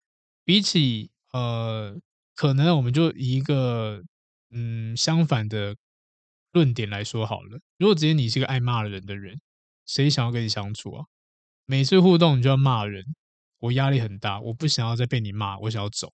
[0.45, 1.95] 比起呃，
[2.35, 4.03] 可能我们就以一个
[4.51, 5.77] 嗯相反的。
[6.53, 9.41] 论点来说好了，如果今天你是个爱骂人的人，
[9.91, 11.05] 谁想要跟你相处啊？
[11.67, 13.05] 每次互动你就要骂人，
[13.59, 16.13] 我压力很大，我不想要再被你骂，我想要走。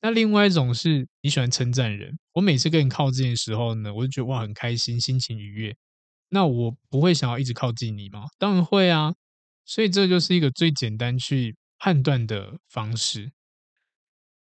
[0.00, 5.76] 那另外一种是你喜欢称赞人，我每次跟你靠近的时候呢，我就觉得哇很开心，心情愉悦。
[6.28, 8.26] 那我不会想要一直靠近你吗？
[8.38, 9.14] 当然会啊。
[9.64, 13.32] 所以这就是一个最简单去判断的方式。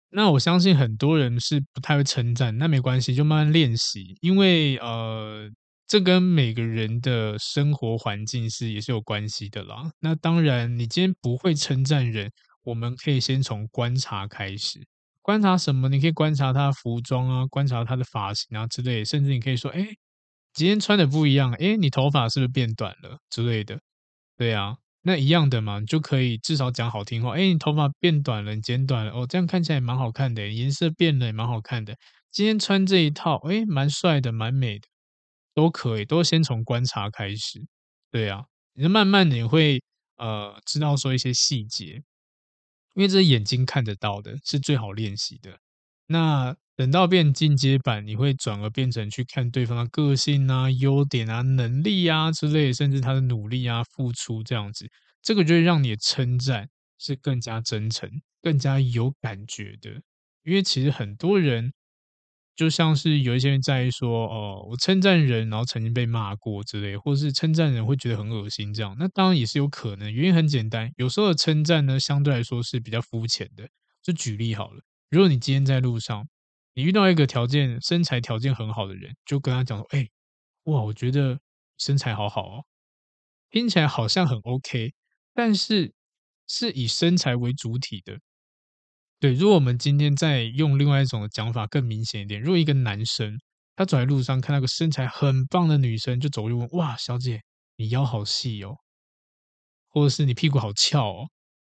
[0.10, 4.18] 那我相信很多人是不太会称赞，那没关系，就慢慢练习。
[4.22, 5.50] 因为呃，
[5.88, 9.92] 这跟每个人的生活环境是也是有关系的啦。
[10.00, 12.32] 那当然，你今天不会称赞人，
[12.64, 14.80] 我们可以先从观察开始。
[15.22, 15.90] 观察什么？
[15.90, 19.88] 你可以观察他服装啊，观察他的发型啊之类，甚至你可以说，哎，
[20.54, 23.80] 今天穿的不一样，哎，你头发是不是变短了之类的？
[24.38, 24.78] 对啊。
[25.06, 27.34] 那一样的嘛，你就可以至少讲好听话。
[27.34, 31.94] 哎，你头发变短了，你剪短了，哦，这样看起来蛮好看的，颜色变了也蛮好看的。
[32.32, 34.88] 今天穿这一套，哎，蛮帅的，蛮美的，
[35.54, 37.62] 都可以，都先从观察开始。
[38.12, 38.44] 对啊，
[38.74, 39.82] 你就慢慢你会
[40.18, 42.04] 呃知道说一些细节，
[42.94, 45.58] 因为这是眼睛看得到的，是最好练习的。
[46.08, 54.90] 那等到变进阶版，你会转而变成去看对方的个性啊、优点啊、能力啊之类，甚至他的努力啊、付出这样子，
[55.22, 58.10] 这个就会让你的称赞是更加真诚、
[58.42, 60.02] 更加有感觉的。
[60.44, 61.74] 因为其实很多人
[62.56, 70.14] 就像是有一些人在说，哦，我称赞人，然后曾经被骂过之类，或是称赞人会觉得很恶心这样，那当然也是有可能。
[70.14, 73.68] 原因很简单，有时候称赞呢，相对来说是比较肤浅的。
[74.04, 74.84] 就举例好了。
[75.10, 76.28] 如果你今天在路上，
[76.76, 80.08] 你遇到一个条件身材条件很好的人，就跟他讲说：“哎，
[80.66, 81.40] 哇，我觉得
[81.78, 82.66] 身材好好哦，
[83.50, 84.94] 听起来好像很 OK，
[85.34, 85.94] 但是
[86.48, 88.20] 是以身材为主体的。”
[89.24, 93.40] 对，如果我们今天再用另外一种讲法更明显一点，如果一个男生
[93.74, 97.42] 他走在路上看到个身材很棒的女生，就走过去问：“哇，小姐，
[97.78, 98.76] 你腰好细哦，
[99.88, 101.30] 或者是你屁股好翘哦，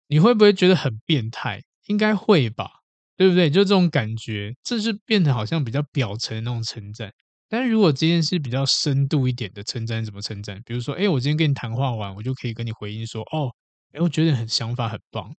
[0.05, 1.59] 你会不会觉得很变态？
[1.87, 2.69] 应该会吧。”
[3.17, 3.49] 对不对？
[3.49, 7.11] 就这种感觉，这是变得好像比较表层的那种称赞。
[7.49, 10.61] 但是如果今天是比较深度一点的称赞，怎么称赞？
[10.67, 13.49] 比如说，哎，我今天跟你谈话完，我就可以跟你回应说，哦，
[13.93, 15.35] 哎，我觉得很想法很棒，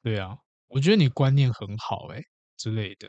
[0.00, 0.36] 对啊，
[0.70, 2.22] 我觉得你观念很好，哎
[2.56, 3.08] 之类的。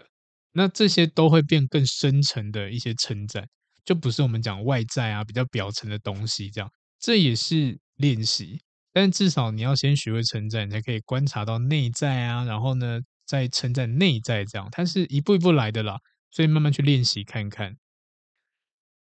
[0.51, 3.47] 那这些都会变更深层的一些称赞，
[3.85, 6.69] 就不是我们讲外在啊比较表层的东西这样。
[6.99, 12.43] 这也是练习，但至少你要先学会称赞，你才可以观察到内在啊。
[12.43, 12.99] 然后呢？
[13.23, 15.95] 再称赞内在，这样它是一步一步来的啦，
[16.31, 17.77] 所以慢慢去练习看看。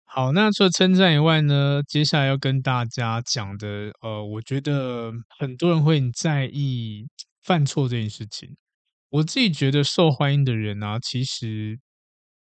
[0.04, 7.08] 好，那除了称赞以外呢，接下来要跟大家讲的，呃，我觉得很多人会很在意
[7.48, 8.58] 犯错这件事情。
[9.10, 11.80] 我自己觉得受欢迎的人啊，其实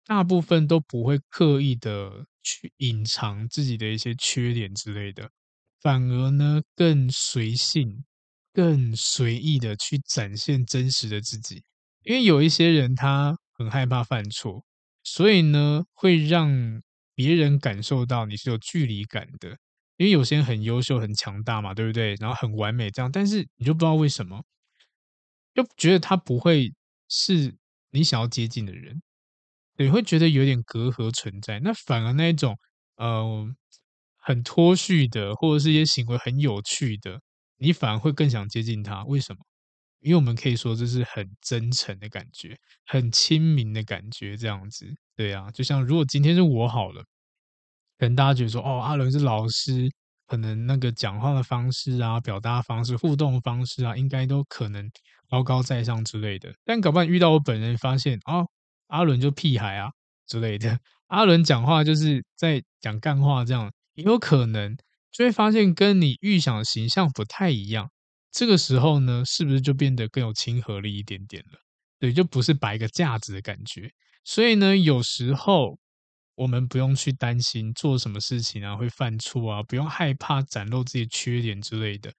[0.06, 5.30] 大部分都不会刻意的去隐藏自己的一些缺点之类的，
[5.82, 8.06] 反而呢更随性、
[8.54, 11.64] 更随意的去展现真实的自己。
[12.04, 14.64] 因为有一些人他很害怕犯错，
[15.04, 16.82] 所以呢会让
[17.14, 19.58] 别人感受到你是有距离感的。
[19.97, 22.16] 因为有些人很优秀、很强大嘛，对不对？
[22.16, 24.43] 然后很完美这样，但是你就不知道为什么，
[25.54, 26.74] 就觉得他不会
[27.10, 27.56] 是
[27.91, 29.01] 你想要接近的人，
[29.78, 31.60] 你会觉得有点隔阂存在。
[31.60, 32.58] 那反而那一种
[32.97, 33.47] 呃
[34.18, 37.20] 很脱序的，或者是一些行为很有趣的，
[37.58, 39.04] 你反而会更想接近他。
[39.06, 39.39] 为什么？
[39.99, 44.86] 因为我们可以说这是很真诚的感觉，很亲民的感觉，这样子，
[45.16, 47.01] 对啊，就像如果今天是我好了，
[47.97, 49.89] 可能大家觉得说，哦，阿伦是老师，
[50.28, 54.91] 可能那个讲话的方式啊，表达方式、互动方式啊，应该都可能
[55.34, 56.53] 高高在上之类的。
[56.63, 58.47] 但搞不好遇到我本人，发现哦，
[58.88, 59.89] 阿伦就屁孩啊
[60.27, 60.77] 之类的，
[61.07, 64.77] 阿伦讲话就是在讲干话，这样也有可能
[65.11, 67.89] 就会发现跟你预想的形象不太一样。
[68.31, 71.57] 这个时候呢，是不是就变得更有亲和力一点点了？
[71.99, 73.91] 对，就不是摆个架子的感觉。
[74.23, 75.79] 所以呢，有时候
[76.36, 82.13] 我们不用去担心做什么事情啊会犯错啊，不用害怕展露自己缺点之类的。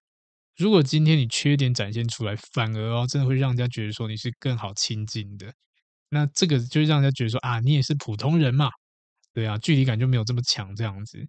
[0.57, 5.53] 如果今天你缺点展现出来，反而哦，真的会让人家觉得说你是更好亲近的。
[6.09, 8.69] 那这个就让人家觉得说啊，你也是普通人嘛，
[9.33, 11.27] 对啊，距离感就没有这么强这样子。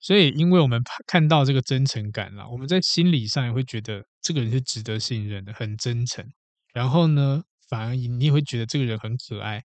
[0.00, 6.24] 所以，因为我们看到这个真诚感了，我们在心理上也会觉得这个人是值得信任的，很真诚。
[6.72, 9.64] 然后呢，反而你也会觉得这个人很可爱，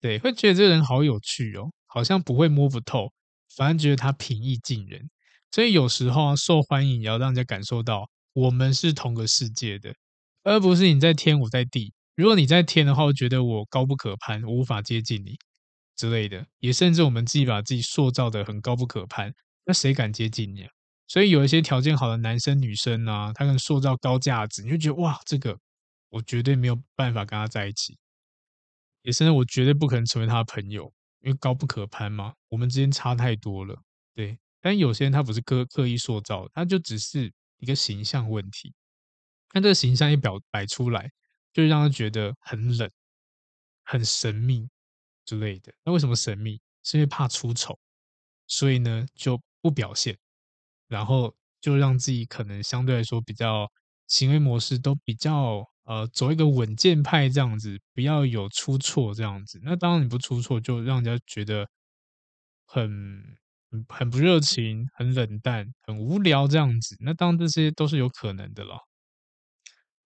[0.00, 3.12] 对，会觉得这个人好有趣哦，好像不会摸不透，
[3.56, 5.10] 反而觉得他平易近人。
[5.52, 9.94] 所以有时候啊，受欢迎也要让人家感受到我们是同个世界的，
[10.42, 11.92] 而不是你在天，我在地。
[12.16, 15.36] 如果你在天的话，我觉得我高不可攀，我无法接近你
[15.96, 16.46] 之类的。
[16.58, 19.32] 也甚至我们自己把自己塑造的很高不可攀，
[19.66, 20.70] 那谁敢接近你啊？
[21.06, 25.58] 所以有一些条件好的男生女生啊，他可能塑造高价值，你就觉得哇，这个
[26.10, 27.98] 我绝对没有办法跟他在一起。
[29.02, 33.76] 也甚至我绝对不可能成为他的朋友，因为高不可攀嘛，我们之间差太多了。
[34.14, 34.38] 对。
[34.62, 38.72] 但有些人他不是刻刻意塑造，他就只是一个形象问题。
[39.52, 41.10] 那这个形象一表摆出来，
[41.52, 42.88] 就让他觉得很冷、
[43.82, 44.68] 很神秘
[45.24, 45.74] 之类的。
[45.84, 46.60] 那为什么神秘？
[46.84, 47.78] 是因为怕出丑，
[48.46, 50.16] 所以呢就不表现，
[50.88, 53.70] 然后就让自己可能相对来说比较
[54.06, 59.60] 行为模式都比较呃走一个稳健派这样子，不要有出错这样子。
[59.62, 61.68] 那当然你不出错，就让人家觉得
[62.64, 63.36] 很。
[63.88, 66.96] 很不热情，很冷淡，很无聊这样子。
[67.00, 68.76] 那当然这些都是有可能的了。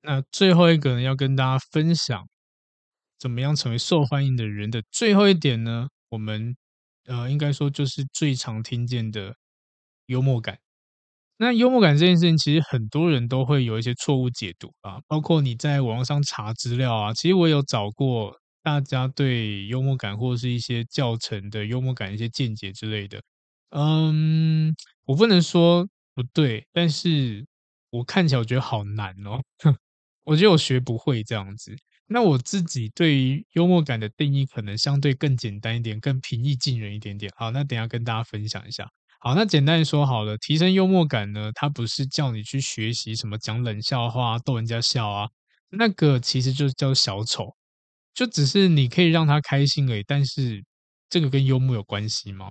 [0.02, 2.28] 那最后一个呢，要跟大家分享
[3.18, 6.56] 怎么样成为受欢迎的人的最后一点呢，我们
[7.06, 9.34] 呃应该说就是最常听见的
[10.06, 10.58] 幽默感。
[11.38, 23.20] 那幽默感这件事情，其实很多人都会有一些错误解读啊，包括你在网上查资料啊，其实我有找过大家对幽默感或者是一些教程的幽默感一些见解之类的。
[23.78, 24.74] 嗯，
[25.04, 27.46] 我不能说不对，但是
[27.90, 29.42] 我看起来我觉得好难哦。
[30.24, 31.76] 我觉得我学不会这样子。
[32.06, 37.30] 那我自己对于幽默感的定义可能相对更简单一点，更平易近人一点点。
[37.36, 38.88] 好，那等下跟大家分享一下。
[39.20, 45.28] 好，那简单说好了，提升幽默感呢，它不是叫你去学习什么讲冷笑话逗人家笑啊，
[45.68, 47.54] 那个其实就叫小丑，
[48.14, 50.02] 就只是你可以让他开心而已。
[50.06, 50.64] 但是
[51.10, 52.50] 这个跟幽默有关系吗？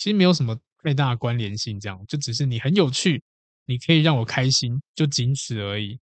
[0.00, 3.22] 其实没有什么太大的关联性，这样就只是你很有趣，
[3.66, 6.00] 你可以让我开心，就仅此而已。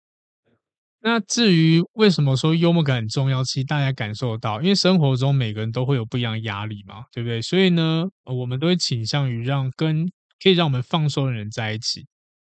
[1.01, 7.41] 那至于为什么说幽默感很重要，其实大家感受到，因为生活中每个人都会有不一样的压力嘛，对不对？
[7.41, 10.07] 所以呢，我们都会倾向于让跟
[10.43, 12.07] 可以让我们放松的人在一起，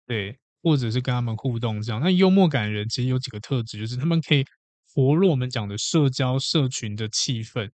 [0.06, 2.00] 对，或者是跟他们互动这样。
[2.00, 4.46] 那幽默感的人其实有几个特质，就是他们可以
[4.94, 7.72] 活络我们讲的社交社群的气氛。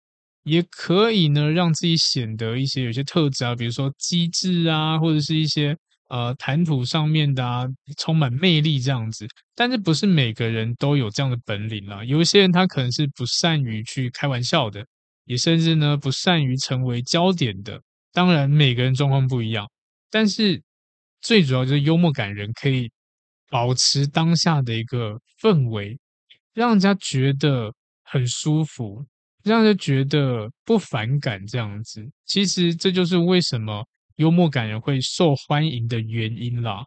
[0.44, 5.76] 也可以呢，让自己显得一些有些特质啊，比如说机智啊，或者是一些
[6.08, 7.64] 呃谈吐上面的啊，
[7.96, 9.26] 充满魅力这样子。
[9.54, 14.84] 但是不是每个人都有这样的本领啦，有一些人他可能是不善于去开玩笑的，
[15.26, 17.80] 也甚至呢不善于成为焦点的。
[18.12, 19.70] 当然每个人状况不一样，
[20.10, 20.60] 但是
[21.20, 22.90] 最主要就是幽默感人可以
[23.48, 25.98] 保持当下的一个氛围，
[26.52, 27.72] 让人家觉得
[28.02, 29.06] 很舒服。
[29.44, 33.84] 让人觉得不反感这样子，其实这就是为什么
[34.16, 36.84] 幽默感人会受欢迎的原因啦。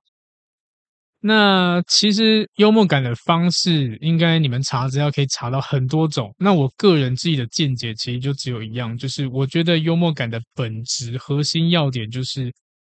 [1.20, 6.32] 那其实幽默感的方式，应该你们查资料可以查到很多种。
[6.38, 12.54] 那我个人自己的见解，其实就只有一样，就是我觉得幽默感的本质核心要点就是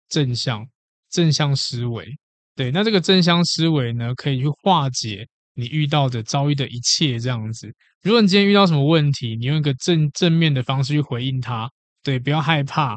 [0.08, 0.64] 正向
[1.10, 2.06] 正向思维。
[2.54, 5.26] 对，那这个正向思维呢，可以去化解。
[5.60, 11.70] 你遇到的遭遇的一切这样子，如果你今天遇到什么问题，你用一个正正面的方式去回应他，
[12.02, 12.96] 对，不要害怕，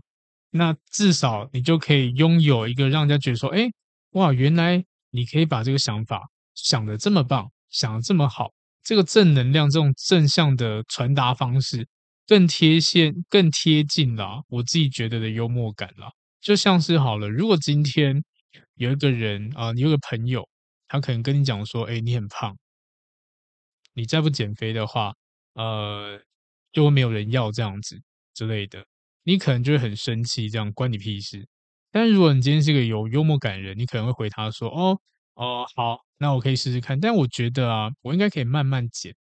[0.52, 3.70] 那至少你就可以拥有一个让人家觉得说，哎，
[4.12, 6.22] 哇，原来你可以把这个想法
[6.56, 8.52] 想得这么棒，想得这么好，
[8.84, 11.86] 这个正能量，这种正向的传达方式，
[12.26, 16.10] 更贴现、更贴近了我自己觉得的幽默感了。
[16.42, 18.24] 就像是好了，如果今天
[18.76, 20.48] 有一个人啊、你有个朋友。
[20.94, 22.56] 他可能跟你讲说：“哎，你很胖，
[23.96, 25.12] 你再不减肥的话，
[25.54, 26.22] 呃，
[26.72, 28.00] 就会没有人要这样子
[28.36, 28.86] 之类的。
[29.24, 31.48] 你可能就会很生气，这样关你屁事。
[31.92, 35.00] 但如果你今天是个有幽默感人，你可能会回他说：‘哦，
[35.34, 39.16] 哦，好，那我可以试试看。’但我觉得啊，我应该可以慢慢减。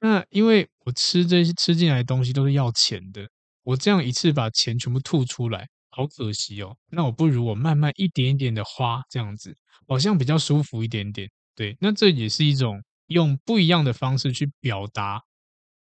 [0.00, 3.28] 那因为我吃这些吃进来的东西都是要钱的，
[3.62, 6.76] 我这样一次把钱全部吐出来，好可惜哦。
[6.90, 9.56] 那我不如我慢慢一点一点的花这样子。”
[9.88, 15.22] 好像比较舒服一点点，对，那这也是一种用不一样的方式去表达，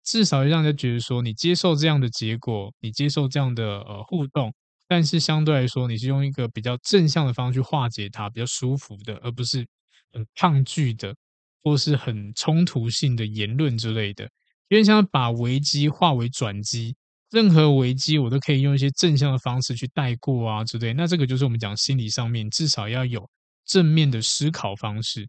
[0.05, 4.55] 至少让人家觉得说你接受这样的结果，你接受这样的呃互动，
[4.87, 9.67] 但是相对来说，你是用一个比较正向的方式去化解它，比较舒服的，而不是
[10.13, 11.17] 很抗拒的，
[11.65, 14.31] 或是很冲突性的言论之类的。
[14.69, 16.95] 因为像把危机化为转机，
[17.31, 20.93] 任何危机我都可以用一些正向的方式去带过啊之类。
[20.93, 23.29] 那这个就是我们讲心理上面至少要有
[23.65, 25.29] 正面的思考方式。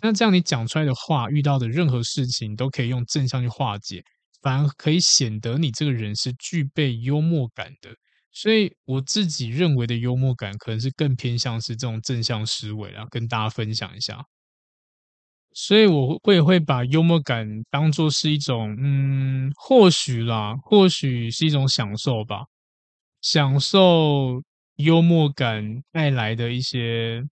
[0.00, 4.02] 那这样你讲出来的话，遇到的任何事情都可以用正向去化解，
[4.40, 7.90] 反而可以显得你这个人是具备幽默感的。
[8.32, 14.24] 所以我自己认为的幽默感，可能是更偏向是这种正向思维啊，跟大家分享一下。
[15.54, 22.44] 所以我会会把幽默感当做是一种，嗯，或许啦，或许是一种享受吧，
[23.20, 24.42] 享受
[24.76, 27.22] 幽默感带来的一些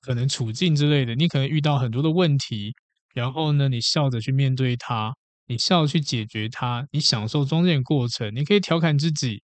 [0.00, 1.14] 可能处境之类的。
[1.14, 2.72] 你可能遇到很多的问题，
[3.14, 5.14] 然后呢，你笑着去面对它，
[5.46, 9.42] 你笑着去解决它，你享受中间的过程，你可以调侃自己，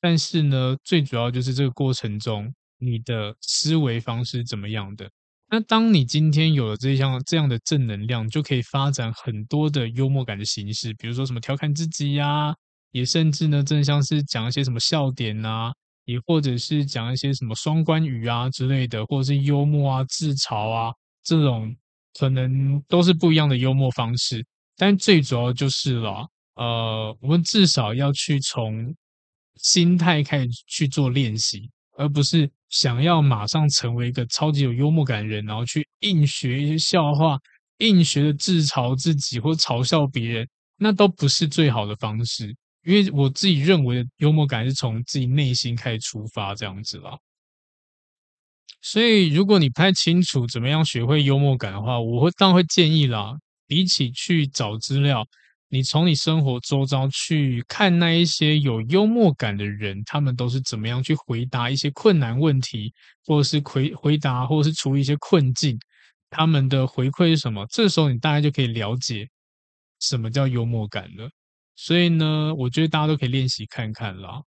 [0.00, 5.08] 但是呢，最主要就是这个过程中你的思维方式怎么样的。
[5.50, 12.54] 那当你今天有了这项这样的正能量，就可以发展很多的幽默感的形式，比如说什么调侃自己呀，
[12.90, 15.72] 也甚至呢，正像是讲一些什么笑点呐，
[16.04, 20.92] 也或者是讲一些什么双关语啊之类的，或者是幽默啊、自嘲啊
[21.24, 21.74] 这种，
[22.18, 24.44] 可能都是不一样的幽默方式。
[24.76, 28.94] 但最主要就是了，呃，我们至少要去从
[29.56, 31.70] 心态开始去做练习。
[31.98, 37.36] 而不是想要马上成为一个超级有幽默感的人，然后去硬学一些笑话，
[37.78, 42.54] 硬学的自嘲自己或嘲笑别人，那都不是最好的方式。
[42.84, 47.18] 因为我自己认为的幽默感是从自己内心开始出发，这样子啦。
[48.80, 53.34] 所以，如果你不太清楚怎么样学会幽默感的话，我会当然会建议啦，
[53.66, 55.26] 比起去找资料。
[55.70, 62.90] 你从你生活周遭去看那一些有幽默感的人，他们都是怎么样去回答一些困难问题，
[63.26, 65.78] 或者是回回答，或者是处理一些困境，
[66.30, 67.66] 他们的回馈是什么？
[67.70, 69.28] 这时候你大概就可以了解
[70.00, 71.28] 什么叫幽默感了。
[71.76, 74.40] 所以呢，我觉得大家都可以练习看看啦。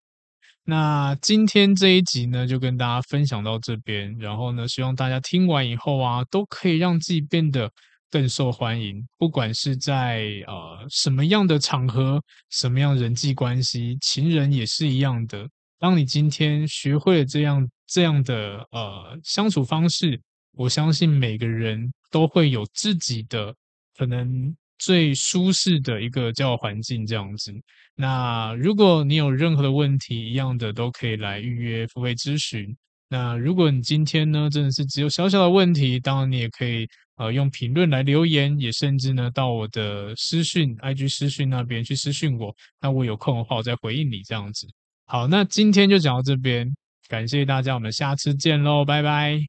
[0.63, 7.71] 那今天这一集呢，就跟大家分享到这边，然后呢，希望大家听完以后啊，都可以让自己变得。
[8.11, 15.47] 更受欢迎，不管是在呃什么样的场合，什么样人际关系，情人也是一样的。
[15.79, 23.55] 当你今天学会了这样这样的呃相处方式，我相信每个人都会有自己的
[23.97, 27.53] 可能最舒适的一个交友环境这样子。
[27.95, 32.75] 那如果你有任何的问题，一样的都可以来预约付费咨询。
[33.13, 36.87] 那如果你今天呢，真的是只有小小的问题，当然你也可以
[37.17, 44.65] 呃用评论来留言，也甚至呢到我的私讯 IG 私讯那边去私讯我，那我有空的话我再回应你这样子。
[45.07, 46.73] 好，那今天就讲到这边，
[47.09, 49.41] 感谢大家，我们下次见喽，拜拜。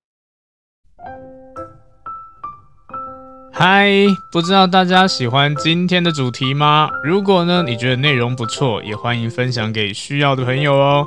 [3.52, 3.88] 嗨，
[4.32, 6.90] 不知道大家喜欢今天的主题吗？
[7.04, 11.06] 如果呢你觉得内容不错，也欢迎分享给需要的朋友哦。